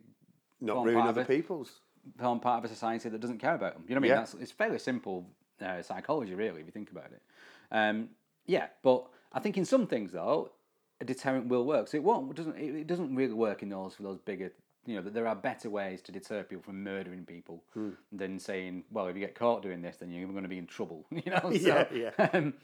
Not 0.61 0.85
ruin 0.85 1.07
other 1.07 1.21
it. 1.23 1.29
people's. 1.29 1.81
become 2.17 2.41
part 2.41 2.65
of 2.65 2.69
a 2.69 2.75
society 2.75 3.09
that 3.11 3.21
doesn't 3.21 3.39
care 3.39 3.55
about 3.55 3.75
them. 3.75 3.85
You 3.87 3.95
know 3.95 4.01
what 4.01 4.07
I 4.07 4.09
mean? 4.09 4.11
Yeah. 4.11 4.17
That's, 4.17 4.35
it's 4.35 4.51
fairly 4.51 4.79
simple 4.81 5.25
uh, 5.63 5.83
psychology, 5.83 6.35
really, 6.35 6.61
if 6.61 6.67
you 6.67 6.73
think 6.73 6.91
about 6.91 7.11
it. 7.13 7.23
Um, 7.71 8.11
yeah, 8.47 8.67
but 8.83 9.07
I 9.33 9.41
think 9.41 9.57
in 9.59 9.65
some 9.65 9.87
things 9.87 10.13
though, 10.13 10.53
a 11.01 11.05
deterrent 11.05 11.49
will 11.49 11.65
work. 11.65 11.89
So 11.89 11.97
it 11.97 12.03
won't. 12.03 12.31
It 12.31 12.37
doesn't. 12.37 12.57
It, 12.57 12.87
doesn't 12.87 13.15
really 13.15 13.35
work 13.35 13.63
in 13.63 13.69
those 13.69 13.95
for 13.95 14.03
those 14.03 14.19
bigger. 14.19 14.53
You 14.87 14.97
know 14.97 15.03
that 15.03 15.13
there 15.13 15.29
are 15.29 15.37
better 15.37 15.69
ways 15.69 16.01
to 16.03 16.13
deter 16.13 16.43
people 16.45 16.63
from 16.63 16.83
murdering 16.83 17.25
people 17.27 17.63
Hmm. 17.75 17.91
than 18.11 18.39
saying, 18.39 18.85
"Well, 18.91 19.07
if 19.09 19.17
you 19.17 19.21
get 19.21 19.35
caught 19.35 19.63
doing 19.63 19.83
this, 19.83 19.99
then 19.99 20.11
you're 20.11 20.27
going 20.29 20.43
to 20.43 20.49
be 20.49 20.59
in 20.59 20.67
trouble." 20.67 21.07
You 21.11 21.31
know. 21.31 21.41
So, 21.59 21.87
Yeah, 21.93 22.11
yeah. 22.19 22.29
Um, 22.33 22.55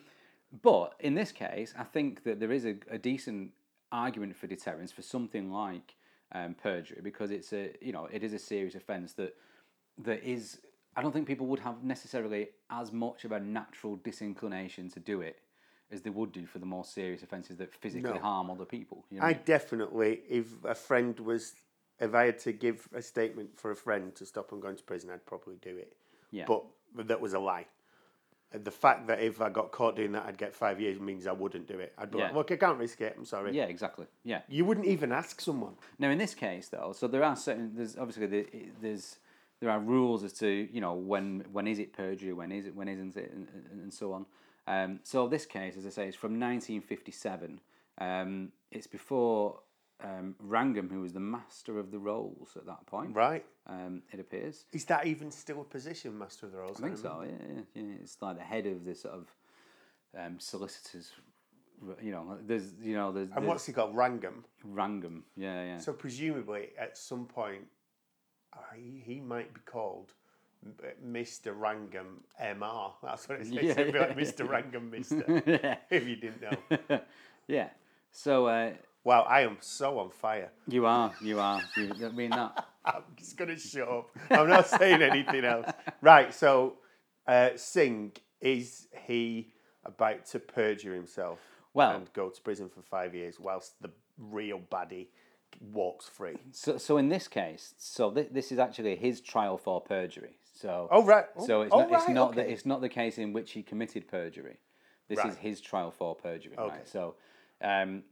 but 0.63 0.95
in 1.01 1.15
this 1.15 1.33
case, 1.33 1.75
I 1.79 1.85
think 1.85 2.23
that 2.25 2.41
there 2.41 2.53
is 2.53 2.65
a, 2.65 2.77
a 2.91 2.99
decent 2.99 3.53
argument 3.93 4.37
for 4.37 4.47
deterrence 4.47 4.91
for 4.91 5.03
something 5.03 5.53
like 5.53 5.95
um, 6.33 6.55
perjury 6.55 7.01
because 7.03 7.31
it's 7.31 7.53
a 7.53 7.73
you 7.81 7.93
know 7.93 8.09
it 8.11 8.25
is 8.25 8.33
a 8.33 8.39
serious 8.39 8.75
offence 8.75 9.13
that 9.15 9.37
that 9.99 10.23
is 10.25 10.61
I 10.97 11.03
don't 11.03 11.13
think 11.13 11.27
people 11.27 11.47
would 11.47 11.61
have 11.61 11.83
necessarily 11.83 12.49
as 12.71 12.93
much 12.93 13.25
of 13.25 13.33
a 13.33 13.41
natural 13.41 13.97
disinclination 13.97 14.91
to 14.91 15.01
do 15.01 15.21
it 15.21 15.39
as 15.91 16.03
they 16.03 16.11
would 16.11 16.33
do 16.33 16.47
for 16.47 16.59
the 16.59 16.67
more 16.67 16.85
serious 16.85 17.23
offences 17.23 17.57
that 17.59 17.73
physically 17.75 18.13
No. 18.15 18.19
harm 18.19 18.51
other 18.51 18.65
people. 18.65 19.05
You 19.11 19.21
know? 19.21 19.27
I 19.27 19.33
definitely, 19.35 20.21
if 20.29 20.47
a 20.65 20.75
friend 20.75 21.19
was, 21.21 21.55
if 22.01 22.15
I 22.15 22.27
had 22.27 22.39
to 22.41 22.53
give 22.53 22.89
a 22.95 23.03
statement 23.03 23.59
for 23.59 23.71
a 23.71 23.77
friend 23.77 24.15
to 24.17 24.27
stop 24.27 24.51
them 24.51 24.61
going 24.61 24.77
to 24.77 24.83
prison, 24.83 25.11
I'd 25.11 25.27
probably 25.27 25.57
do 25.57 25.77
it. 25.77 25.97
Yeah. 26.31 26.45
But, 26.47 26.65
but 26.95 27.09
that 27.09 27.21
was 27.21 27.35
a 27.35 27.39
lie. 27.39 27.67
The 28.53 28.71
fact 28.71 29.09
that 29.09 29.21
if 29.21 29.41
I 29.41 29.51
got 29.51 29.73
caught 29.73 29.97
doing 29.97 30.13
that, 30.13 30.27
I'd 30.27 30.39
get 30.39 30.55
five 30.55 30.81
years 30.81 31.01
means 31.01 31.27
I 31.27 31.33
wouldn't 31.33 31.67
do 31.67 31.81
it. 31.81 31.93
I'd 31.99 32.13
be 32.13 32.19
like, 32.19 32.35
look, 32.35 32.53
I 32.53 32.57
can't 32.57 32.79
risk 32.79 33.01
it. 33.01 33.15
I'm 33.19 33.25
sorry. 33.25 33.53
yeah, 33.53 33.65
exactly. 33.65 34.07
Yeah. 34.23 34.43
You 34.49 34.65
wouldn't 34.65 34.87
even 34.87 35.11
ask 35.11 35.41
someone. 35.41 35.75
Now, 35.99 36.11
in 36.11 36.19
this 36.19 36.35
case, 36.35 36.69
though, 36.69 36.93
so 36.97 37.09
there 37.09 37.25
are 37.25 37.35
certain. 37.35 37.73
There's 37.75 37.97
obviously 37.97 38.27
the, 38.29 38.47
there's 38.81 39.17
there 39.61 39.71
are 39.71 39.81
rules 39.81 40.25
as 40.25 40.33
to 40.35 40.49
you 40.49 40.81
know 40.81 40.95
when 40.95 41.45
when 41.53 41.67
is 41.67 41.79
it 41.79 41.93
perjury, 41.93 42.33
when 42.33 42.53
is 42.53 42.67
it, 42.67 42.75
when 42.75 42.89
isn't 42.89 43.17
it, 43.17 43.33
and, 43.33 43.49
and, 43.83 43.93
so 43.93 44.13
on. 44.13 44.27
Um, 44.67 45.01
so 45.03 45.29
this 45.29 45.47
case, 45.47 45.77
as 45.77 45.87
I 45.87 45.91
say, 45.91 46.09
is 46.09 46.15
from 46.15 46.33
1957. 46.33 47.61
Um, 47.99 48.53
it's 48.71 48.87
before 48.87 49.61
um, 50.03 50.35
Wrangham, 50.39 50.91
who 50.91 51.01
was 51.01 51.13
the 51.13 51.21
master 51.21 51.79
of 51.79 51.91
the 51.91 51.99
rolls 51.99 52.57
at 52.57 52.67
that 52.67 52.85
point. 52.87 53.15
Right. 53.15 53.45
Um, 53.67 54.03
it 54.13 54.21
appears. 54.21 54.65
Is 54.73 54.85
that 54.87 55.07
even 55.07 55.31
still 55.31 55.63
a 55.63 55.65
position, 55.65 56.19
Master 56.19 56.47
of 56.47 56.53
the 56.53 56.59
Rolls? 56.59 56.79
I 56.81 56.85
think 56.85 56.99
so. 56.99 57.25
Yeah, 57.25 57.47
yeah, 57.49 57.83
yeah. 57.83 57.95
It's 58.03 58.21
like 58.21 58.37
the 58.37 58.43
head 58.43 58.67
of 58.67 58.85
the 58.85 58.95
sort 58.95 59.15
of 59.15 59.27
um, 60.19 60.39
solicitors. 60.39 61.13
You 62.03 62.13
know, 62.13 62.39
there's 62.47 62.73
you 62.83 62.95
know 62.95 63.13
there's, 63.13 63.29
And 63.29 63.39
there's 63.39 63.49
what's 63.49 63.67
he 63.67 63.73
got? 63.73 63.95
Wrangham. 63.95 64.45
Wrangham. 64.63 65.25
Yeah, 65.37 65.65
yeah. 65.65 65.79
So 65.79 65.93
presumably, 65.93 66.69
at 66.79 66.97
some 66.97 67.27
point, 67.27 67.65
he, 68.75 69.03
he 69.05 69.21
might 69.21 69.53
be 69.55 69.61
called 69.65 70.13
Mr. 71.07 71.53
Wrangham 71.59 72.23
MR. 72.43 72.93
That's 73.03 73.29
what 73.29 73.41
it 73.41 73.47
says. 73.47 73.53
Yeah, 73.55 73.71
It'd 73.73 73.93
be 73.93 73.99
like 73.99 74.11
yeah, 74.11 74.15
Mr. 74.23 74.49
Wrangham 74.49 74.91
Mister, 74.91 75.43
yeah. 75.47 75.77
if 75.91 76.07
you 76.07 76.17
didn't 76.17 76.43
know. 76.43 77.01
yeah. 77.47 77.69
So 78.11 78.47
uh, 78.47 78.73
Wow, 79.05 79.23
I 79.29 79.43
am 79.43 79.59
so 79.61 79.99
on 79.99 80.11
fire. 80.11 80.51
you 80.67 80.87
are, 80.87 81.13
you 81.21 81.39
are. 81.39 81.61
You, 81.77 81.93
I 82.05 82.09
mean 82.09 82.31
that. 82.31 82.67
I'm 82.87 83.03
just 83.17 83.37
going 83.37 83.51
to 83.51 83.59
shut 83.59 83.87
up. 83.89 84.09
I'm 84.31 84.49
not 84.49 84.67
saying 84.67 85.03
anything 85.03 85.45
else. 85.45 85.71
Right, 86.01 86.33
so 86.33 86.79
uh, 87.27 87.51
Singh, 87.57 88.13
is 88.41 88.89
he 89.07 89.53
about 89.85 90.25
to 90.27 90.39
perjure 90.39 90.95
himself 90.95 91.39
Well- 91.75 91.97
and 91.97 92.11
go 92.15 92.31
to 92.31 92.41
prison 92.41 92.71
for 92.71 92.81
five 92.83 93.15
years 93.15 93.39
whilst 93.39 93.81
the 93.83 93.91
real 94.19 94.61
baddie 94.73 95.09
walks 95.61 96.07
free. 96.07 96.37
So, 96.53 96.79
so 96.79 96.97
in 96.99 97.09
this 97.09 97.29
case, 97.29 97.75
so 97.79 98.11
th- 98.11 98.29
this 98.31 98.53
is 98.53 98.59
actually 98.59 98.97
his 98.97 99.21
trial 99.21 99.59
for 99.59 99.81
perjury. 99.81 100.39
So, 100.55 100.89
Oh 100.91 101.03
right. 101.05 101.27
so 101.45 101.63
it's 101.63 101.75
oh, 101.75 101.81
not, 101.81 101.93
it's 101.93 102.05
right, 102.07 102.15
not 102.15 102.35
the, 102.35 102.51
it's 102.51 102.67
not 102.67 102.81
the 102.81 102.89
case 102.89 103.19
in 103.19 103.33
which 103.33 103.53
he 103.53 103.63
committed 103.63 104.09
perjury. 104.09 104.59
This 105.09 105.25
is 105.25 105.37
his 105.37 105.61
trial 105.61 105.91
for 105.91 106.15
perjury. 106.15 106.55
Okay. 106.59 106.77
Right. 106.77 106.89
So, 106.89 107.17
um, 107.63 108.05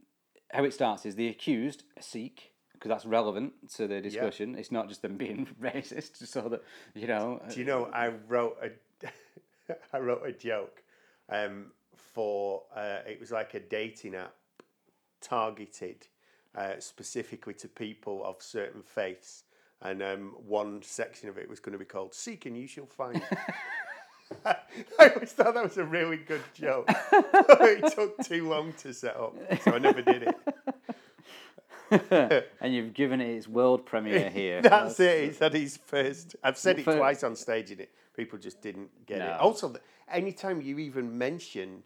how 0.51 0.63
it 0.63 0.73
starts 0.73 1.05
is 1.05 1.15
the 1.15 1.27
accused, 1.27 1.83
a 1.97 2.03
Sikh, 2.03 2.51
because 2.73 2.89
that's 2.89 3.05
relevant 3.05 3.53
to 3.75 3.87
the 3.87 3.99
discussion. 4.01 4.55
It's 4.55 4.71
not 4.71 4.89
just 4.89 5.01
them 5.01 5.17
being 5.17 5.47
racist, 5.61 6.27
so 6.27 6.41
that 6.49 6.63
you 6.93 7.07
know. 7.07 7.41
Do 7.49 7.59
you 7.59 7.65
know 7.65 7.89
I 7.91 8.09
wrote 8.27 8.57
a 8.61 9.07
I 9.93 9.99
wrote 9.99 10.25
a 10.25 10.31
joke 10.31 10.83
um, 11.29 11.71
for 11.95 12.63
uh, 12.75 12.97
it 13.07 13.19
was 13.19 13.31
like 13.31 13.53
a 13.53 13.59
dating 13.59 14.15
app 14.15 14.35
targeted 15.21 16.07
uh, 16.55 16.73
specifically 16.79 17.53
to 17.55 17.67
people 17.67 18.23
of 18.25 18.41
certain 18.41 18.81
faiths, 18.83 19.43
and 19.81 20.01
um, 20.03 20.35
one 20.45 20.81
section 20.81 21.29
of 21.29 21.37
it 21.37 21.49
was 21.49 21.59
going 21.59 21.73
to 21.73 21.79
be 21.79 21.85
called 21.85 22.13
"Seek 22.13 22.45
and 22.45 22.57
You 22.57 22.67
Shall 22.67 22.85
Find." 22.85 23.21
I 24.45 25.09
always 25.09 25.31
thought 25.31 25.53
that 25.53 25.63
was 25.63 25.77
a 25.77 25.83
really 25.85 26.17
good 26.17 26.41
joke. 26.53 26.87
but 26.87 27.27
it 27.61 27.93
took 27.93 28.17
too 28.23 28.49
long 28.49 28.73
to 28.79 28.93
set 28.93 29.15
up, 29.15 29.35
so 29.63 29.73
I 29.73 29.79
never 29.79 30.01
did 30.01 30.33
it. 31.91 32.49
and 32.61 32.73
you've 32.73 32.93
given 32.93 33.21
it 33.21 33.29
its 33.29 33.47
world 33.47 33.85
premiere 33.85 34.29
here. 34.29 34.61
That's 34.61 34.99
it. 34.99 35.23
It's 35.25 35.39
had 35.39 35.53
his 35.53 35.77
first. 35.77 36.35
I've 36.43 36.57
said 36.57 36.79
it 36.79 36.83
twice 36.83 37.23
on 37.23 37.35
stage 37.35 37.71
in 37.71 37.79
it. 37.81 37.91
People 38.15 38.39
just 38.39 38.61
didn't 38.61 38.89
get 39.05 39.19
No. 39.19 39.25
it. 39.25 39.39
Also, 39.39 39.75
anytime 40.09 40.61
you 40.61 40.79
even 40.79 41.17
mention, 41.17 41.83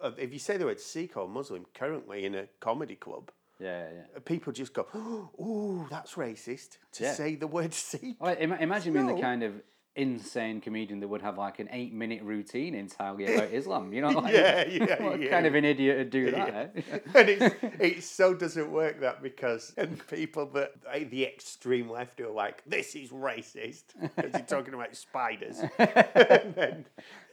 uh, 0.00 0.12
if 0.16 0.32
you 0.32 0.38
say 0.38 0.56
the 0.56 0.64
word 0.66 0.80
Sikh 0.80 1.16
or 1.16 1.28
Muslim 1.28 1.66
currently 1.74 2.24
in 2.24 2.34
a 2.34 2.46
comedy 2.60 2.96
club, 2.96 3.30
Yeah, 3.60 3.86
yeah. 3.94 4.00
uh, 4.16 4.20
people 4.20 4.52
just 4.52 4.72
go, 4.72 4.86
"Ooh, 5.40 5.86
that's 5.90 6.14
racist." 6.14 6.78
To 6.92 7.04
Yeah. 7.04 7.12
say 7.12 7.34
the 7.34 7.46
word 7.46 7.74
Sikh. 7.88 8.16
Well, 8.18 8.36
ima- 8.38 8.58
imagine 8.60 8.92
being 8.94 9.06
the 9.06 9.20
kind 9.20 9.42
of 9.42 9.54
insane 9.96 10.60
comedian 10.60 11.00
that 11.00 11.08
would 11.08 11.20
have 11.20 11.36
like 11.36 11.58
an 11.58 11.68
eight 11.72 11.92
minute 11.92 12.22
routine 12.22 12.74
entirely 12.76 13.34
about 13.34 13.50
Islam. 13.52 13.92
You 13.92 14.02
know, 14.02 14.10
like, 14.10 14.32
Yeah, 14.32 14.64
yeah, 14.66 15.02
what 15.02 15.20
yeah. 15.20 15.30
kind 15.30 15.46
of 15.46 15.54
an 15.56 15.64
idiot 15.64 15.98
would 15.98 16.10
do 16.10 16.30
that? 16.30 16.72
eh? 16.76 16.98
and 17.14 17.28
it's, 17.28 17.54
it 17.80 18.04
so 18.04 18.32
doesn't 18.32 18.70
work 18.70 19.00
that 19.00 19.20
because 19.20 19.74
and 19.76 20.00
people 20.06 20.46
that 20.54 20.72
the 21.10 21.24
extreme 21.24 21.90
left 21.90 22.20
are 22.20 22.30
like, 22.30 22.62
this 22.66 22.94
is 22.94 23.10
racist 23.10 23.82
because 24.00 24.32
you're 24.32 24.42
talking 24.42 24.74
about 24.74 24.94
spiders. 24.96 25.58
and 25.78 26.54
then 26.54 26.86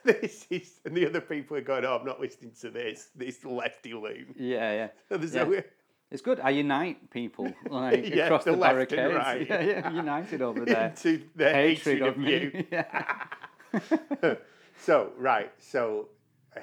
this 0.04 0.48
is, 0.50 0.80
and 0.84 0.96
the 0.98 1.06
other 1.06 1.22
people 1.22 1.56
are 1.58 1.62
going, 1.62 1.86
oh, 1.86 1.98
I'm 2.00 2.06
not 2.06 2.20
listening 2.20 2.52
to 2.62 2.70
this, 2.72 3.10
this 3.16 3.46
lefty 3.46 3.94
loon. 3.94 4.34
yeah, 4.36 4.74
yeah. 4.74 4.88
So 5.10 5.18
there's 5.18 5.36
Yeah. 5.36 5.44
a, 5.60 5.64
It's 6.10 6.22
good. 6.22 6.40
I 6.40 6.52
unite 6.52 7.10
people 7.10 7.52
like 7.70 8.08
Yeah, 8.14 8.26
across 8.26 8.44
the 8.46 8.52
the, 8.52 8.58
barricades. 8.58 9.14
right. 9.16 9.48
Yeah, 9.50 9.62
yeah, 9.62 9.92
united 9.92 10.42
over 10.42 10.64
there. 10.66 10.88
into 10.96 11.24
the 11.36 11.52
hatred 11.52 12.02
of 12.02 12.18
me. 12.18 12.32
you. 12.32 12.66
Yeah. 12.72 14.36
So, 14.80 15.12
right, 15.18 15.52
so 15.60 16.10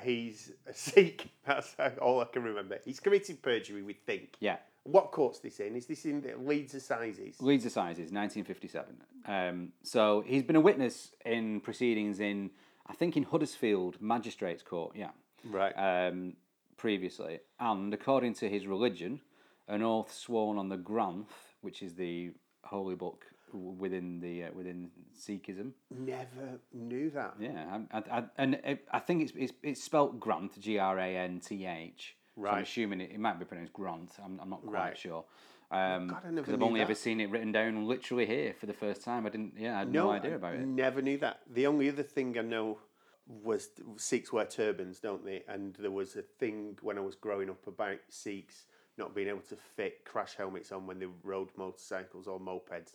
he's 0.02 0.52
a 0.66 0.72
Sikh. 0.72 1.28
That's 1.46 1.74
all 2.00 2.20
I 2.20 2.24
can 2.26 2.42
remember. 2.42 2.78
He's 2.84 3.00
committed 3.00 3.42
perjury, 3.42 3.82
we 3.82 3.92
think. 3.94 4.36
yeah. 4.40 4.56
What 4.86 5.12
court's 5.12 5.38
this 5.38 5.60
in? 5.60 5.76
Is 5.76 5.86
this 5.86 6.04
in 6.04 6.20
the 6.20 6.34
Leeds 6.36 6.74
Assizes? 6.74 7.40
Leeds 7.40 7.64
Assizes, 7.64 8.12
1957. 8.12 8.96
Um, 9.26 9.72
so 9.82 10.22
he's 10.26 10.42
been 10.42 10.56
a 10.56 10.60
witness 10.60 11.12
in 11.24 11.60
proceedings 11.60 12.20
in, 12.20 12.50
I 12.86 12.92
think, 12.92 13.16
in 13.16 13.22
Huddersfield 13.22 13.96
Magistrates 14.02 14.62
Court. 14.62 14.94
Yeah. 14.94 15.10
Right. 15.50 15.72
um, 15.72 16.34
previously, 16.76 17.40
and 17.58 17.94
according 17.94 18.34
to 18.34 18.48
his 18.48 18.66
religion, 18.66 19.20
an 19.68 19.82
oath 19.82 20.12
sworn 20.12 20.58
on 20.58 20.68
the 20.68 20.76
Granth, 20.78 21.32
which 21.60 21.82
is 21.82 21.94
the 21.94 22.32
holy 22.64 22.94
book 22.94 23.24
within 23.52 24.20
the 24.20 24.44
uh, 24.44 24.48
within 24.54 24.90
Sikhism. 25.16 25.72
Never 25.90 26.58
knew 26.72 27.10
that. 27.10 27.34
Yeah, 27.38 27.78
I, 27.92 27.98
I, 27.98 28.18
I, 28.18 28.24
and 28.36 28.78
I 28.92 28.98
think 28.98 29.22
it's, 29.22 29.32
it's 29.36 29.52
it's 29.62 29.82
spelt 29.82 30.18
Granth, 30.20 30.58
G 30.58 30.78
R 30.78 30.98
A 30.98 31.16
N 31.16 31.40
T 31.40 31.66
H. 31.66 32.16
So 32.36 32.48
I'm 32.48 32.62
assuming 32.64 33.00
it, 33.00 33.12
it 33.12 33.20
might 33.20 33.38
be 33.38 33.44
pronounced 33.44 33.72
Grant. 33.72 34.10
I'm, 34.24 34.40
I'm 34.40 34.50
not 34.50 34.62
quite 34.66 34.72
Right. 34.72 34.98
sure. 34.98 35.24
Um, 35.70 36.08
God, 36.08 36.22
I 36.24 36.30
never 36.30 36.34
because 36.36 36.52
I've 36.54 36.60
knew 36.60 36.66
only 36.66 36.80
ever 36.80 36.94
seen 36.94 37.20
it 37.20 37.30
written 37.30 37.52
down 37.52 37.86
literally 37.86 38.26
here 38.26 38.54
for 38.58 38.66
the 38.66 38.72
first 38.72 39.02
time. 39.02 39.24
I 39.24 39.28
didn't. 39.28 39.54
Yeah, 39.56 39.76
I 39.76 39.78
had 39.80 39.92
no, 39.92 40.10
idea 40.10 40.34
about 40.34 40.54
it. 40.54 40.60
Never 40.60 41.00
knew 41.00 41.18
that. 41.18 41.40
The 41.52 41.66
only 41.66 41.88
other 41.88 42.02
thing 42.02 42.36
I 42.38 42.42
know 42.42 42.78
was 43.26 43.68
Sikhs 43.96 44.32
wear 44.32 44.44
turbans, 44.46 45.00
don't 45.00 45.24
they? 45.24 45.44
And 45.48 45.74
there 45.78 45.90
was 45.90 46.16
a 46.16 46.22
thing 46.22 46.76
when 46.82 46.98
I 46.98 47.00
was 47.00 47.14
growing 47.14 47.48
up 47.48 47.66
about 47.66 47.98
Sikhs 48.08 48.66
not 48.98 49.14
being 49.14 49.28
able 49.28 49.40
to 49.48 49.56
fit 49.56 50.04
crash 50.04 50.34
helmets 50.36 50.72
on 50.72 50.86
when 50.86 50.98
they 50.98 51.06
rode 51.22 51.50
motorcycles 51.56 52.26
or 52.26 52.38
mopeds. 52.40 52.94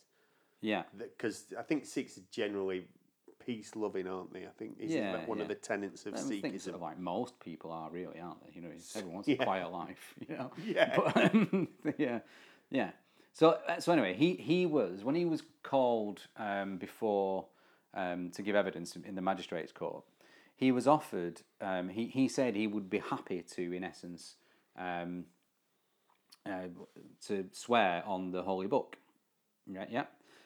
Yeah, 0.61 0.83
Because 0.97 1.45
I 1.57 1.61
think 1.61 1.85
Sikhs 1.85 2.17
are 2.17 2.23
generally 2.31 2.85
peace 3.45 3.75
loving, 3.75 4.07
aren't 4.07 4.33
they? 4.33 4.41
I 4.45 4.49
think 4.57 4.75
isn't 4.79 5.01
Yeah, 5.01 5.13
that 5.13 5.27
one 5.27 5.39
of 5.39 5.47
the 5.47 5.55
tenets 5.55 6.05
of 6.05 6.13
I 6.15 6.17
think 6.17 6.45
Sikhism? 6.45 6.61
sort 6.61 6.75
of 6.75 6.81
like 6.81 6.99
most 6.99 7.39
people 7.39 7.71
are 7.71 7.89
really, 7.89 8.19
aren't 8.19 8.43
they? 8.45 8.51
You 8.53 8.61
know, 8.61 8.71
everyone 8.95 9.13
wants 9.15 9.29
Yeah. 9.29 9.35
a 9.39 9.43
quiet 9.45 9.71
life. 9.71 10.13
You 10.27 10.35
know. 10.35 10.51
Yeah. 10.65 10.95
But, 10.97 11.33
um, 11.33 11.67
yeah, 11.97 12.19
yeah. 12.69 12.91
So 13.33 13.57
uh, 13.67 13.79
so 13.79 13.93
anyway, 13.93 14.13
he 14.15 14.33
he 14.35 14.65
was 14.65 15.03
when 15.03 15.15
he 15.15 15.23
was 15.25 15.43
called 15.63 16.27
um, 16.35 16.77
before 16.77 17.45
um, 17.93 18.31
to 18.31 18.41
give 18.41 18.55
evidence 18.55 18.95
in 18.97 19.15
the 19.15 19.21
magistrates 19.21 19.71
court. 19.71 20.03
He 20.57 20.73
was 20.73 20.87
offered. 20.87 21.41
Um, 21.61 21.87
he 21.87 22.07
he 22.07 22.27
said 22.27 22.55
he 22.55 22.67
would 22.67 22.89
be 22.89 22.99
happy 22.99 23.41
to, 23.55 23.71
in 23.73 23.83
essence, 23.85 24.35
um, 24.77 25.25
uh, 26.45 26.67
to 27.27 27.45
swear 27.51 28.03
on 28.05 28.31
the 28.31 28.43
holy 28.43 28.67
book. 28.67 28.97
Right? 29.67 29.89
Yeah. 29.91 30.05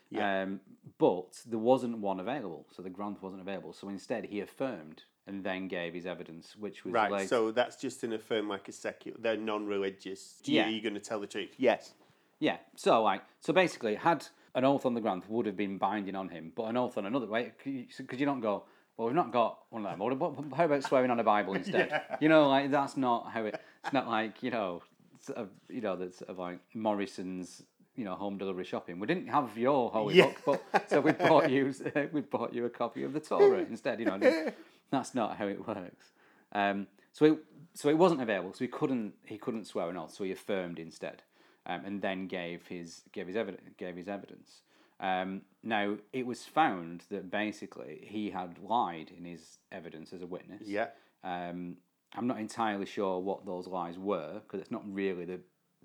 Yeah. 0.10 0.44
Um, 0.44 0.60
but 1.00 1.40
there 1.48 1.60
wasn't 1.60 1.98
one 1.98 2.20
available, 2.20 2.68
so 2.72 2.82
the 2.82 2.90
grant 2.90 3.22
wasn't 3.24 3.42
available. 3.42 3.74
So 3.74 3.90
instead, 3.90 4.26
he 4.26 4.42
affirmed 4.42 5.04
and 5.26 5.44
then 5.44 5.68
gave 5.68 5.94
his 5.94 6.06
evidence, 6.06 6.56
which 6.58 6.84
was 6.84 6.94
Right, 6.94 7.12
later- 7.12 7.28
so 7.28 7.52
that's 7.52 7.78
just 7.78 8.04
an 8.04 8.14
affirm 8.14 8.48
like 8.50 8.68
a 8.68 8.72
secular. 8.74 9.18
They're 9.20 9.38
non-religious. 9.38 10.42
Yeah. 10.44 10.68
Are 10.68 10.70
you 10.70 10.82
going 10.82 10.94
to 10.96 11.00
tell 11.00 11.20
the 11.20 11.28
truth? 11.28 11.56
Yes. 11.58 11.94
Yeah. 12.40 12.58
So 12.76 13.02
like, 13.02 13.22
so 13.40 13.54
basically, 13.54 13.96
had 13.96 14.28
an 14.54 14.66
oath 14.66 14.86
on 14.86 14.94
the 14.94 15.02
grant 15.02 15.28
would 15.30 15.46
have 15.46 15.58
been 15.58 15.78
binding 15.78 16.16
on 16.16 16.30
him, 16.30 16.52
but 16.56 16.64
an 16.66 16.78
oath 16.78 16.98
on 16.98 17.06
another 17.06 17.26
way, 17.26 17.52
because 17.64 18.20
you 18.20 18.26
don't 18.26 18.42
go? 18.42 18.66
Well, 18.98 19.08
we've 19.08 19.16
not 19.16 19.32
got 19.32 19.60
one 19.72 19.84
of 19.86 19.98
them. 20.20 20.52
How 20.56 20.66
about 20.66 20.84
swearing 20.84 21.10
on 21.10 21.20
a 21.20 21.24
Bible 21.24 21.54
instead? 21.56 22.02
You 22.20 22.30
know, 22.30 22.50
like 22.50 22.70
that's 22.70 22.96
not 22.98 23.32
how 23.32 23.46
it. 23.46 23.60
It's 23.84 23.94
not 23.94 24.08
like 24.08 24.44
you 24.44 24.52
know, 24.52 24.84
of, 25.30 25.50
you 25.70 25.82
know, 25.82 25.96
that's 25.96 26.22
of 26.22 26.40
like 26.40 26.60
Morrison's. 26.74 27.64
You 27.96 28.06
know, 28.06 28.16
home 28.16 28.40
delivery 28.40 28.64
shopping. 28.64 28.98
We 28.98 29.06
didn't 29.06 29.28
have 29.28 29.56
your 29.56 29.92
holy 29.92 30.16
Yeah. 30.16 30.32
book, 30.44 30.64
but 30.74 30.90
so 30.90 31.00
we 31.00 31.12
bought 31.12 31.52
you. 31.52 31.72
we 32.12 32.22
bought 32.22 32.52
you 32.52 32.66
a 32.66 32.70
copy 32.72 33.04
of 33.04 33.14
the 33.14 33.20
Torah 33.20 33.60
instead. 33.60 34.00
You 34.00 34.08
know, 34.08 34.52
that's 34.90 35.14
not 35.14 35.38
how 35.38 35.46
it 35.48 35.68
works. 35.68 36.08
Um, 36.54 36.88
so 37.12 37.26
it 37.26 37.38
so 37.76 37.90
it 37.90 37.98
wasn't 38.00 38.20
available. 38.24 38.52
So 38.52 38.60
he 38.66 38.68
couldn't 38.68 39.14
he 39.26 39.38
couldn't 39.38 39.66
swear 39.66 39.92
an 39.92 39.98
oath. 39.98 40.12
So 40.12 40.24
he 40.24 40.32
affirmed 40.32 40.80
instead, 40.80 41.22
um, 41.68 41.86
and 41.86 42.02
then 42.02 42.26
gave 42.26 42.66
his 42.66 43.04
gave 43.12 43.28
his 43.28 43.36
evidence 43.36 43.62
gave 43.78 43.96
his 43.96 44.08
evidence. 44.08 44.62
Um, 45.00 45.42
now 45.62 45.98
it 46.14 46.26
was 46.26 46.46
found 46.46 47.04
that 47.12 47.30
basically 47.30 48.00
he 48.08 48.32
had 48.32 48.58
lied 48.58 49.12
in 49.16 49.24
his 49.24 49.60
evidence 49.72 50.14
as 50.14 50.24
a 50.24 50.26
witness. 50.26 50.64
Yeah. 50.66 50.88
Um, 51.24 51.78
I'm 52.16 52.28
not 52.28 52.40
entirely 52.40 52.86
sure 52.86 53.20
what 53.20 53.46
those 53.46 53.68
lies 53.68 53.98
were 53.98 54.42
because 54.46 54.62
it's 54.62 54.72
not 54.72 54.84
really 54.86 55.26
the 55.26 55.40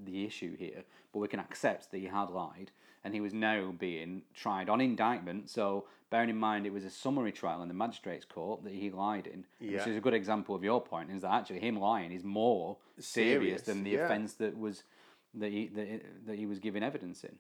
the 0.05 0.25
issue 0.25 0.57
here. 0.57 0.85
But 1.13 1.19
we 1.21 1.29
can 1.29 1.41
accept 1.41 1.91
that 1.91 1.99
he 1.99 2.07
had 2.07 2.31
lied, 2.31 2.71
and 3.03 3.15
he 3.15 3.21
was 3.21 3.33
now 3.33 3.73
being 3.79 4.23
tried 4.35 4.69
on 4.69 4.81
indictment. 4.81 5.51
So 5.51 5.87
bearing 6.11 6.31
in 6.31 6.39
mind 6.39 6.67
it 6.67 6.73
was 6.73 6.85
a 6.85 6.91
summary 6.91 7.33
trial 7.33 7.63
in 7.63 7.69
the 7.69 7.75
magistrates' 7.75 8.25
court 8.25 8.63
that 8.65 8.73
he 8.73 8.91
lied 8.91 9.27
in, 9.27 9.45
which 9.61 9.87
is 9.87 9.97
a 9.97 10.01
good 10.01 10.15
example 10.15 10.55
of 10.55 10.63
your 10.63 10.81
point. 10.81 11.11
Is 11.11 11.23
that 11.23 11.33
actually 11.33 11.61
him 11.61 11.79
lying 11.79 12.13
is 12.13 12.25
more 12.25 12.77
serious, 12.99 13.07
Serious, 13.07 13.63
than 13.63 13.85
the 13.85 13.91
yeah. 13.91 14.05
offence 14.05 14.35
that 14.35 14.59
was 14.59 14.83
that 15.35 15.51
he 15.51 15.69
that, 15.69 16.03
that 16.27 16.37
he 16.37 16.47
was 16.47 16.59
giving 16.59 16.83
evidence 16.83 17.25
in. 17.25 17.37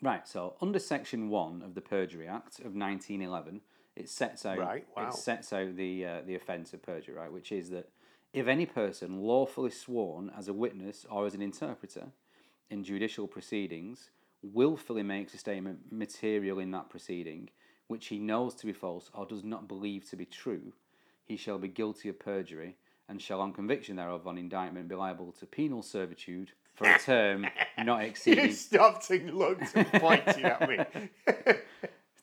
Right, 0.00 0.26
so 0.26 0.54
under 0.60 0.80
Section 0.80 1.28
One 1.28 1.62
of 1.62 1.74
the 1.76 1.80
Perjury 1.80 2.26
Act 2.26 2.58
of 2.58 2.74
1911, 2.74 3.60
it 3.94 4.08
sets 4.08 4.44
out 4.44 4.58
Right, 4.58 4.84
wow. 4.96 5.08
it 5.08 5.14
sets 5.14 5.52
out 5.52 5.76
the 5.76 6.04
uh, 6.06 6.20
the 6.26 6.34
offence 6.34 6.72
of 6.72 6.82
perjury, 6.82 7.14
right, 7.14 7.32
which 7.32 7.52
is 7.52 7.70
that 7.70 7.88
if 8.32 8.46
any 8.46 8.66
person 8.66 9.20
lawfully 9.22 9.70
sworn 9.70 10.30
as 10.36 10.48
a 10.48 10.52
witness 10.52 11.04
or 11.10 11.26
as 11.26 11.34
an 11.34 11.42
interpreter 11.42 12.06
in 12.70 12.82
judicial 12.84 13.26
proceedings 13.26 14.10
willfully 14.42 15.02
makes 15.02 15.34
a 15.34 15.38
statement 15.38 15.78
material 15.90 16.58
in 16.58 16.70
that 16.70 16.88
proceeding 16.90 17.48
which 17.88 18.06
he 18.06 18.18
knows 18.18 18.54
to 18.54 18.66
be 18.66 18.72
false 18.72 19.10
or 19.14 19.26
does 19.26 19.44
not 19.44 19.68
believe 19.68 20.08
to 20.08 20.16
be 20.16 20.24
true, 20.24 20.72
he 21.24 21.36
shall 21.36 21.58
be 21.58 21.68
guilty 21.68 22.08
of 22.08 22.18
perjury 22.18 22.76
and 23.08 23.20
shall, 23.20 23.40
on 23.42 23.52
conviction 23.52 23.96
thereof, 23.96 24.26
on 24.26 24.38
indictment, 24.38 24.88
be 24.88 24.94
liable 24.94 25.32
to 25.32 25.44
penal 25.44 25.82
servitude 25.82 26.52
for 26.74 26.88
a 26.88 26.98
term 26.98 27.44
not 27.84 28.02
exceeding. 28.02 28.46
You 28.46 28.52
stopped 28.52 29.10
and 29.10 29.34
looked 29.34 29.74
and 29.76 29.86
pointed 29.92 30.42
at 30.44 30.66
me. 30.68 30.78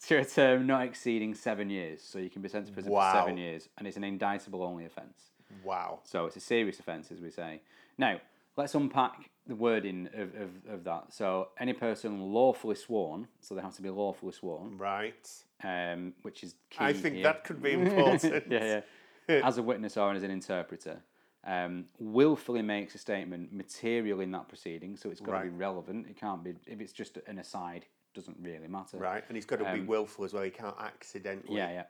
to 0.08 0.18
a 0.18 0.26
term 0.26 0.66
not 0.66 0.84
exceeding 0.86 1.36
seven 1.36 1.70
years. 1.70 2.02
So 2.02 2.18
you 2.18 2.32
can 2.32 2.42
be 2.42 2.50
sent 2.50 2.66
to 2.66 2.72
prison 2.72 2.92
Wow. 2.92 3.12
for 3.12 3.20
seven 3.20 3.38
years, 3.38 3.70
and 3.78 3.88
it's 3.88 3.98
an 3.98 4.04
indictable 4.04 4.64
only 4.64 4.86
offence. 4.86 5.30
Wow. 5.64 6.00
So 6.04 6.26
it's 6.26 6.36
a 6.36 6.42
serious 6.42 6.80
offence, 6.80 7.12
as 7.12 7.20
we 7.20 7.30
say. 7.30 7.62
Now, 7.98 8.20
let's 8.58 8.76
unpack 8.76 9.30
the 9.48 9.56
wording 9.56 10.08
of, 10.14 10.30
of, 10.36 10.50
of 10.74 10.84
that. 10.84 11.12
So, 11.14 11.50
any 11.60 11.74
person 11.74 12.20
lawfully 12.22 12.76
sworn, 12.76 13.28
so 13.42 13.56
they 13.56 13.62
have 13.62 13.76
to 13.76 13.82
be 13.82 13.90
lawfully 13.90 14.32
sworn, 14.32 14.78
Right. 14.78 15.28
um, 15.64 16.14
which 16.22 16.44
is 16.44 16.56
key. 16.70 16.78
I 16.80 16.94
think 16.94 17.16
here. 17.16 17.24
that 17.24 17.44
could 17.44 17.62
be 17.62 17.72
important. 17.74 18.46
yeah, 18.50 18.82
yeah. 19.28 19.42
As 19.44 19.58
a 19.58 19.64
witness 19.64 19.96
or 19.98 20.12
as 20.12 20.24
an 20.24 20.32
interpreter, 20.32 21.04
um, 21.46 21.86
willfully 22.00 22.64
makes 22.64 22.96
a 22.96 22.98
statement 22.98 23.54
material 23.54 24.22
in 24.22 24.32
that 24.32 24.48
proceeding, 24.50 24.98
so 24.98 25.12
it's 25.12 25.22
got 25.22 25.38
to 25.38 25.44
be 25.46 25.50
relevant. 25.50 26.08
It 26.10 26.20
can't 26.20 26.44
be 26.44 26.56
if 26.66 26.82
it's 26.82 26.94
just 26.94 27.18
an 27.28 27.38
aside. 27.38 27.86
Doesn't 28.16 28.38
really 28.42 28.68
matter. 28.68 28.98
Right. 28.98 29.24
And 29.28 29.38
he's 29.38 29.46
got 29.46 29.60
to 29.60 29.72
be 29.72 29.82
willful 29.82 30.26
as 30.26 30.34
well. 30.34 30.42
He 30.42 30.50
can't 30.50 30.76
accidentally. 30.80 31.62
Um, 31.62 31.70
Yeah, 31.70 31.72
yeah. 31.72 31.84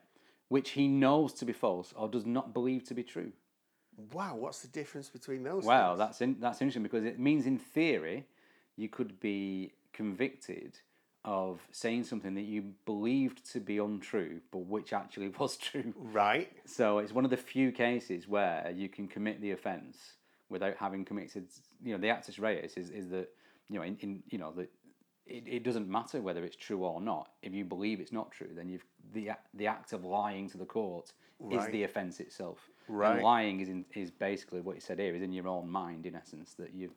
Which 0.48 0.70
he 0.70 0.86
knows 0.86 1.32
to 1.34 1.46
be 1.46 1.54
false 1.54 1.94
or 1.96 2.08
does 2.10 2.26
not 2.26 2.52
believe 2.52 2.84
to 2.88 2.94
be 2.94 3.02
true. 3.02 3.32
Wow. 4.12 4.36
What's 4.36 4.60
the 4.60 4.68
difference 4.68 5.08
between 5.08 5.42
those? 5.42 5.64
Well, 5.64 5.90
things? 5.90 5.98
that's 5.98 6.20
in, 6.20 6.36
that's 6.40 6.60
interesting 6.60 6.82
because 6.82 7.04
it 7.04 7.18
means 7.18 7.46
in 7.46 7.58
theory 7.58 8.26
you 8.76 8.88
could 8.88 9.20
be 9.20 9.72
convicted 9.92 10.78
of 11.24 11.60
saying 11.70 12.04
something 12.04 12.34
that 12.34 12.42
you 12.42 12.62
believed 12.86 13.50
to 13.52 13.60
be 13.60 13.78
untrue, 13.78 14.40
but 14.50 14.60
which 14.60 14.92
actually 14.92 15.28
was 15.38 15.56
true. 15.56 15.92
right. 15.96 16.50
So 16.64 16.98
it's 16.98 17.12
one 17.12 17.24
of 17.24 17.30
the 17.30 17.36
few 17.36 17.72
cases 17.72 18.26
where 18.26 18.72
you 18.74 18.88
can 18.88 19.06
commit 19.06 19.40
the 19.40 19.50
offence 19.52 20.14
without 20.48 20.76
having 20.76 21.04
committed. 21.04 21.46
You 21.82 21.92
know, 21.92 21.98
the 21.98 22.08
actus 22.08 22.38
reus 22.38 22.76
is, 22.76 22.90
is 22.90 23.08
that 23.10 23.28
you 23.68 23.78
know 23.78 23.82
in, 23.82 23.96
in 24.00 24.22
you 24.30 24.38
know 24.38 24.52
that 24.56 24.70
it, 25.26 25.44
it 25.46 25.62
doesn't 25.62 25.88
matter 25.88 26.20
whether 26.20 26.44
it's 26.44 26.56
true 26.56 26.84
or 26.84 27.00
not. 27.00 27.30
If 27.42 27.52
you 27.52 27.64
believe 27.64 28.00
it's 28.00 28.12
not 28.12 28.32
true, 28.32 28.50
then 28.54 28.68
you've 28.68 28.84
the 29.12 29.30
the 29.54 29.66
act 29.66 29.92
of 29.92 30.04
lying 30.04 30.48
to 30.50 30.58
the 30.58 30.64
court 30.64 31.12
is 31.50 31.66
the 31.68 31.84
offence 31.84 32.20
itself. 32.20 32.68
Right. 32.90 33.14
And 33.14 33.22
lying 33.22 33.60
is 33.60 33.68
in, 33.68 33.84
is 33.94 34.10
basically 34.10 34.60
what 34.60 34.74
you 34.74 34.80
said 34.80 34.98
here 34.98 35.14
is 35.14 35.22
in 35.22 35.32
your 35.32 35.48
own 35.48 35.70
mind 35.70 36.06
in 36.06 36.16
essence 36.16 36.54
that 36.58 36.74
you 36.74 36.90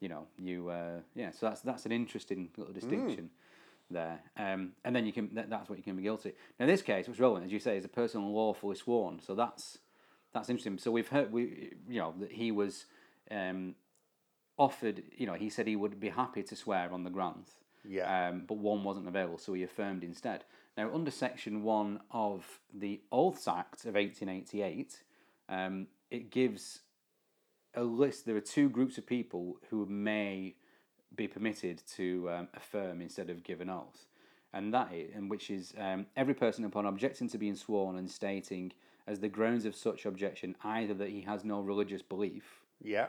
you 0.00 0.08
know 0.08 0.26
you 0.38 0.68
uh, 0.68 1.00
yeah. 1.14 1.30
So 1.30 1.46
that's 1.48 1.62
that's 1.62 1.86
an 1.86 1.92
interesting 1.92 2.50
little 2.56 2.74
distinction. 2.74 3.30
There, 3.90 4.20
um, 4.36 4.72
and 4.84 4.94
then 4.94 5.06
you 5.06 5.12
can 5.12 5.34
that, 5.34 5.48
that's 5.48 5.70
what 5.70 5.78
you 5.78 5.82
can 5.82 5.96
be 5.96 6.02
guilty. 6.02 6.34
Now, 6.58 6.64
in 6.64 6.70
this 6.70 6.82
case, 6.82 7.08
what's 7.08 7.18
relevant, 7.18 7.46
as 7.46 7.52
you 7.52 7.58
say, 7.58 7.78
is 7.78 7.86
a 7.86 7.88
person 7.88 8.22
lawfully 8.34 8.76
sworn. 8.76 9.18
So 9.20 9.34
that's 9.34 9.78
that's 10.34 10.50
interesting. 10.50 10.76
So 10.76 10.90
we've 10.90 11.08
heard 11.08 11.32
we 11.32 11.72
you 11.88 11.98
know 11.98 12.14
that 12.20 12.32
he 12.32 12.52
was 12.52 12.84
um, 13.30 13.74
offered. 14.58 15.02
You 15.16 15.26
know, 15.26 15.34
he 15.34 15.48
said 15.48 15.66
he 15.66 15.76
would 15.76 15.98
be 15.98 16.10
happy 16.10 16.42
to 16.42 16.54
swear 16.54 16.92
on 16.92 17.04
the 17.04 17.10
grounds. 17.10 17.52
Yeah. 17.88 18.28
Um, 18.28 18.44
but 18.46 18.58
one 18.58 18.84
wasn't 18.84 19.08
available, 19.08 19.38
so 19.38 19.54
he 19.54 19.62
affirmed 19.62 20.04
instead. 20.04 20.44
Now, 20.76 20.94
under 20.94 21.10
Section 21.10 21.62
One 21.62 22.00
of 22.10 22.60
the 22.72 23.00
Oaths 23.10 23.48
Act 23.48 23.86
of 23.86 23.94
1888, 23.94 25.02
um, 25.48 25.86
it 26.10 26.30
gives 26.30 26.80
a 27.74 27.82
list. 27.82 28.26
There 28.26 28.36
are 28.36 28.40
two 28.40 28.68
groups 28.68 28.98
of 28.98 29.06
people 29.06 29.56
who 29.70 29.86
may 29.86 30.54
be 31.14 31.26
permitted 31.28 31.82
to 31.96 32.28
um, 32.30 32.48
affirm 32.54 33.00
instead 33.00 33.30
of 33.30 33.42
give 33.42 33.60
an 33.60 33.70
oath, 33.70 34.06
and 34.52 34.72
that 34.74 34.92
is, 34.92 35.10
and 35.14 35.30
which 35.30 35.50
is 35.50 35.74
um, 35.78 36.06
every 36.16 36.34
person 36.34 36.64
upon 36.64 36.86
objecting 36.86 37.28
to 37.30 37.38
being 37.38 37.54
sworn 37.56 37.96
and 37.96 38.10
stating 38.10 38.72
as 39.06 39.20
the 39.20 39.28
grounds 39.28 39.64
of 39.64 39.74
such 39.74 40.04
objection 40.04 40.54
either 40.64 40.92
that 40.94 41.08
he 41.08 41.22
has 41.22 41.42
no 41.44 41.60
religious 41.60 42.02
belief 42.02 42.44
Yeah. 42.82 43.06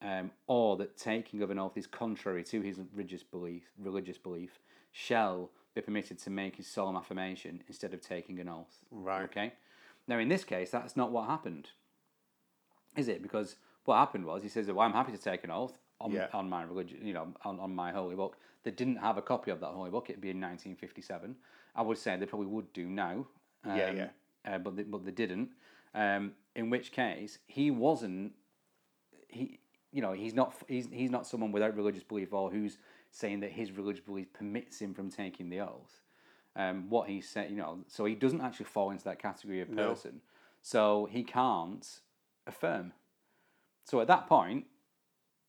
um, 0.00 0.30
or 0.46 0.78
that 0.78 0.96
taking 0.96 1.42
of 1.42 1.50
an 1.50 1.58
oath 1.58 1.76
is 1.76 1.86
contrary 1.86 2.42
to 2.44 2.62
his 2.62 2.78
religious 2.94 3.22
belief, 3.22 3.64
religious 3.78 4.16
belief, 4.16 4.58
shall 4.92 5.50
be 5.74 5.82
permitted 5.82 6.18
to 6.20 6.30
make 6.30 6.56
his 6.56 6.66
solemn 6.66 6.96
affirmation 6.96 7.62
instead 7.68 7.92
of 7.92 8.00
taking 8.00 8.38
an 8.40 8.48
oath. 8.48 8.84
Right. 8.90 9.24
Okay. 9.24 9.52
Now, 10.08 10.18
in 10.18 10.28
this 10.28 10.44
case, 10.44 10.70
that's 10.70 10.96
not 10.96 11.12
what 11.12 11.28
happened, 11.28 11.68
is 12.96 13.08
it? 13.08 13.22
Because 13.22 13.56
what 13.84 13.96
happened 13.96 14.24
was 14.24 14.42
he 14.42 14.48
says, 14.48 14.66
"Well, 14.68 14.80
I'm 14.80 14.92
happy 14.92 15.12
to 15.12 15.18
take 15.18 15.44
an 15.44 15.50
oath 15.50 15.78
on, 16.00 16.12
Yeah. 16.12 16.28
on 16.32 16.48
my 16.48 16.62
religion, 16.62 16.98
you 17.06 17.12
know, 17.14 17.28
on, 17.44 17.58
on 17.60 17.74
my 17.74 17.92
holy 17.92 18.16
book." 18.16 18.36
They 18.64 18.70
didn't 18.70 18.96
have 18.96 19.18
a 19.18 19.22
copy 19.22 19.50
of 19.50 19.60
that 19.60 19.70
holy 19.70 19.90
book. 19.90 20.08
It'd 20.08 20.20
be 20.20 20.30
in 20.30 20.40
1957. 20.40 21.36
I 21.74 21.82
would 21.82 21.98
say 21.98 22.16
they 22.16 22.26
probably 22.26 22.46
would 22.46 22.72
do 22.72 22.86
now. 22.88 23.26
Yeah, 23.66 23.88
um, 23.88 23.96
yeah. 23.96 24.08
Uh, 24.44 24.58
but 24.58 24.76
they, 24.76 24.82
but 24.84 25.04
they 25.04 25.10
didn't. 25.10 25.50
Um, 25.94 26.32
in 26.54 26.70
which 26.70 26.92
case, 26.92 27.38
he 27.46 27.70
wasn't 27.70 28.32
he 29.28 29.58
you 29.90 30.02
know 30.02 30.12
he's 30.12 30.34
not 30.34 30.54
he's, 30.68 30.88
he's 30.92 31.10
not 31.10 31.26
someone 31.26 31.52
without 31.52 31.76
religious 31.76 32.02
belief 32.02 32.32
or 32.32 32.50
who's 32.50 32.78
saying 33.10 33.40
that 33.40 33.50
his 33.52 33.72
religious 33.72 34.04
belief 34.04 34.32
permits 34.32 34.80
him 34.80 34.94
from 34.94 35.10
taking 35.10 35.48
the 35.50 35.60
oath 35.60 36.00
um, 36.56 36.88
what 36.88 37.08
he 37.08 37.20
said 37.20 37.50
you 37.50 37.56
know 37.56 37.78
so 37.88 38.04
he 38.04 38.14
doesn't 38.14 38.40
actually 38.40 38.66
fall 38.66 38.90
into 38.90 39.04
that 39.04 39.18
category 39.18 39.60
of 39.60 39.68
No. 39.70 39.88
person 39.88 40.20
so 40.60 41.08
he 41.10 41.22
can't 41.22 42.00
affirm 42.46 42.92
so 43.84 44.00
at 44.00 44.06
that 44.08 44.26
point 44.26 44.66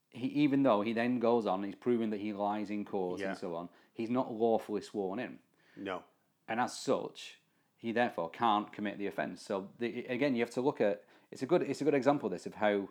he 0.10 0.28
even 0.28 0.64
though 0.64 0.82
he 0.82 0.94
then 0.94 1.20
goes 1.20 1.46
on 1.46 1.64
he's 1.64 1.76
proving 1.76 2.10
that 2.12 2.20
he 2.20 2.34
lies 2.34 2.70
in 2.70 2.86
court 2.86 3.20
Yeah. 3.20 3.30
and 3.30 3.38
so 3.38 3.56
on 3.56 3.70
he's 3.94 4.10
not 4.10 4.32
lawfully 4.32 4.82
sworn 4.82 5.20
in 5.20 5.40
No. 5.78 6.04
and 6.48 6.60
as 6.60 6.78
such, 6.78 7.40
he 7.78 7.92
therefore 7.92 8.30
can't 8.30 8.72
commit 8.72 8.98
the 8.98 9.08
offence. 9.08 9.42
So 9.42 9.68
the, 9.80 10.06
again, 10.06 10.36
you 10.36 10.42
have 10.42 10.54
to 10.54 10.62
look 10.62 10.80
at 10.82 11.04
it's 11.32 11.42
a 11.42 11.46
good 11.46 11.64
it's 11.64 11.82
a 11.82 11.84
good 11.84 11.94
example 11.94 12.30
this 12.30 12.46
of 12.46 12.54
how 12.56 12.88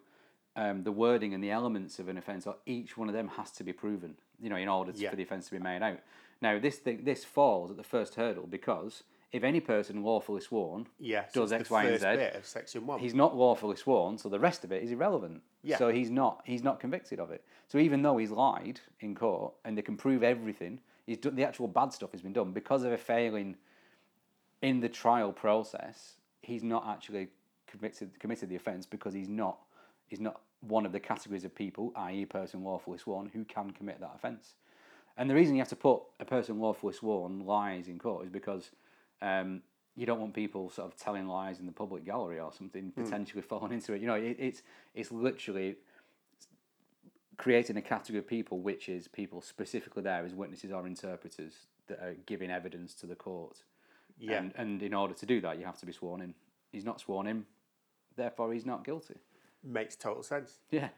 um, 0.55 0.83
the 0.83 0.93
wording 0.93 1.33
and 1.33 1.43
the 1.43 1.51
elements 1.51 1.99
of 1.99 2.09
an 2.09 2.19
offence, 2.19 2.47
or 2.47 2.57
each 2.67 2.97
one 2.99 3.09
of 3.09 3.15
them 3.15 3.29
has 3.29 3.51
to 3.53 3.65
be 3.65 3.73
proven, 3.73 4.17
you 4.38 4.51
know, 4.51 4.57
in 4.57 4.69
order 4.69 4.93
to, 4.93 4.99
Yeah. 4.99 5.09
for 5.11 5.17
the 5.17 5.23
offence 5.23 5.47
to 5.47 5.53
be 5.53 5.59
made 5.59 5.83
out. 5.83 6.01
Now 6.43 6.59
this 6.59 6.77
thing 6.77 7.05
this 7.05 7.25
falls 7.25 7.71
at 7.71 7.77
the 7.79 7.83
first 7.85 8.17
hurdle 8.17 8.47
because 8.47 9.03
if 9.33 9.42
any 9.42 9.61
person 9.61 10.03
lawfully 10.03 10.40
sworn 10.40 10.87
Yeah. 10.99 11.25
so 11.33 11.40
does 11.40 11.53
X, 11.53 11.71
Y, 11.71 11.85
and 11.85 12.01
Z, 12.01 12.07
of 12.38 12.47
section 12.47 12.87
one. 12.87 13.01
he's 13.01 13.14
not 13.14 13.35
lawfully 13.37 13.77
sworn, 13.77 14.18
so 14.18 14.29
the 14.29 14.38
rest 14.38 14.62
of 14.64 14.73
it 14.73 14.83
is 14.83 14.90
irrelevant. 14.90 15.42
Yeah. 15.62 15.79
So 15.79 15.88
he's 15.88 16.11
not 16.11 16.42
he's 16.45 16.62
not 16.62 16.81
convicted 16.81 17.18
of 17.18 17.31
it. 17.31 17.45
So 17.68 17.79
even 17.79 18.03
though 18.03 18.18
he's 18.18 18.31
lied 18.31 18.81
in 19.01 19.14
court 19.14 19.55
and 19.64 19.77
they 19.77 19.83
can 19.83 19.97
prove 19.97 20.23
everything, 20.23 20.81
he's 21.07 21.18
done 21.18 21.35
the 21.35 21.45
actual 21.45 21.68
bad 21.68 21.92
stuff 21.92 22.12
has 22.12 22.21
been 22.21 22.33
done 22.33 22.53
because 22.53 22.85
of 22.85 22.92
a 22.92 22.99
failing 22.99 23.57
in 24.61 24.81
the 24.81 24.88
trial 24.88 25.33
process. 25.33 26.16
He's 26.42 26.62
not 26.62 26.87
actually 26.87 27.29
committed 27.66 28.18
committed 28.21 28.49
the 28.49 28.57
offence 28.57 28.85
because 28.87 29.14
he's 29.14 29.29
not 29.29 29.59
he's 30.09 30.21
not 30.21 30.42
one 30.61 30.87
of 30.87 30.92
the 30.92 31.01
categories 31.01 31.45
of 31.45 31.53
people, 31.55 31.92
i.e., 31.97 32.25
person 32.25 32.62
lawfully 32.62 32.99
sworn, 32.99 33.29
who 33.33 33.45
can 33.45 33.73
commit 33.73 33.99
that 34.01 34.12
offence. 34.14 34.55
And 35.16 35.29
the 35.29 35.35
reason 35.35 35.55
you 35.57 35.61
have 35.61 35.68
to 35.71 35.77
put 35.77 36.03
a 36.21 36.25
person 36.25 36.61
lawfully 36.61 36.95
sworn 36.95 37.45
lies 37.45 37.88
in 37.88 37.99
court 37.99 38.25
is 38.25 38.31
because 38.31 38.71
um, 39.23 39.63
you 39.97 40.05
don't 40.07 40.21
want 40.21 40.35
people 40.35 40.69
sort 40.71 40.93
of 40.93 40.99
telling 40.99 41.29
lies 41.29 41.61
in 41.61 41.67
the 41.67 41.73
public 41.73 42.05
gallery 42.05 42.41
or 42.41 42.53
something, 42.53 42.93
potentially 42.93 43.43
falling 43.43 43.73
into 43.73 43.93
it. 43.93 44.01
You 44.01 44.07
know, 44.07 44.15
it, 44.15 44.37
it's 44.39 44.63
it's 44.95 45.13
literally 45.13 45.77
creating 47.37 47.77
a 47.77 47.83
category 47.83 48.19
of 48.19 48.27
people, 48.27 48.61
which 48.61 48.89
is 48.89 49.09
people 49.09 49.41
specifically 49.41 50.03
there 50.03 50.25
as 50.25 50.35
witnesses 50.35 50.73
or 50.73 50.87
interpreters 50.87 51.55
that 51.89 51.99
are 51.99 52.15
giving 52.27 52.51
evidence 52.51 52.95
to 52.95 53.07
the 53.07 53.15
court. 53.15 53.65
Yeah. 54.19 54.39
And, 54.39 54.53
and 54.57 54.83
in 54.83 54.95
order 54.95 55.15
to 55.15 55.27
do 55.27 55.41
that, 55.41 55.59
you 55.59 55.65
have 55.65 55.79
to 55.79 55.87
be 55.87 55.93
sworn 55.93 56.21
in. 56.21 56.35
He's 56.71 56.85
not 56.85 57.01
sworn 57.01 57.27
in, 57.27 57.47
therefore 58.17 58.53
he's 58.53 58.67
not 58.67 58.85
guilty. 58.85 59.17
Makes 59.65 59.97
total 59.97 60.23
sense. 60.23 60.59
Yeah, 60.71 60.89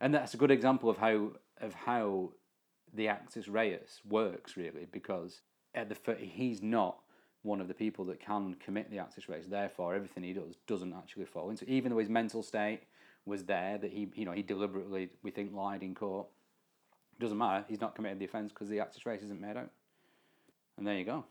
and 0.00 0.14
that's 0.14 0.34
a 0.34 0.36
good 0.36 0.50
example 0.50 0.88
of 0.88 0.98
how 0.98 1.32
of 1.60 1.74
how 1.74 2.32
the 2.94 3.08
actus 3.08 3.48
reus 3.48 4.00
works 4.08 4.56
really, 4.56 4.86
because 4.90 5.42
at 5.74 5.88
the 5.88 6.14
he's 6.14 6.62
not 6.62 6.98
one 7.42 7.60
of 7.60 7.68
the 7.68 7.74
people 7.74 8.04
that 8.06 8.20
can 8.20 8.54
commit 8.54 8.90
the 8.90 8.98
actus 8.98 9.28
reus. 9.28 9.46
Therefore, 9.46 9.94
everything 9.94 10.22
he 10.22 10.32
does 10.32 10.56
doesn't 10.66 10.92
actually 10.92 11.24
fall 11.24 11.50
into. 11.50 11.68
Even 11.68 11.90
though 11.90 11.98
his 11.98 12.08
mental 12.08 12.42
state 12.42 12.82
was 13.24 13.44
there, 13.44 13.78
that 13.78 13.92
he 13.92 14.08
you 14.14 14.24
know 14.24 14.32
he 14.32 14.42
deliberately 14.42 15.10
we 15.22 15.30
think 15.30 15.54
lied 15.54 15.82
in 15.82 15.94
court. 15.94 16.26
Doesn't 17.18 17.36
matter. 17.36 17.64
He's 17.68 17.80
not 17.80 17.94
committed 17.94 18.18
the 18.18 18.24
offence 18.24 18.52
because 18.52 18.68
the 18.68 18.80
actus 18.80 19.04
reus 19.04 19.22
isn't 19.22 19.40
made 19.40 19.56
out. 19.56 19.70
And 20.78 20.86
there 20.86 20.96
you 20.96 21.04
go. 21.04 21.24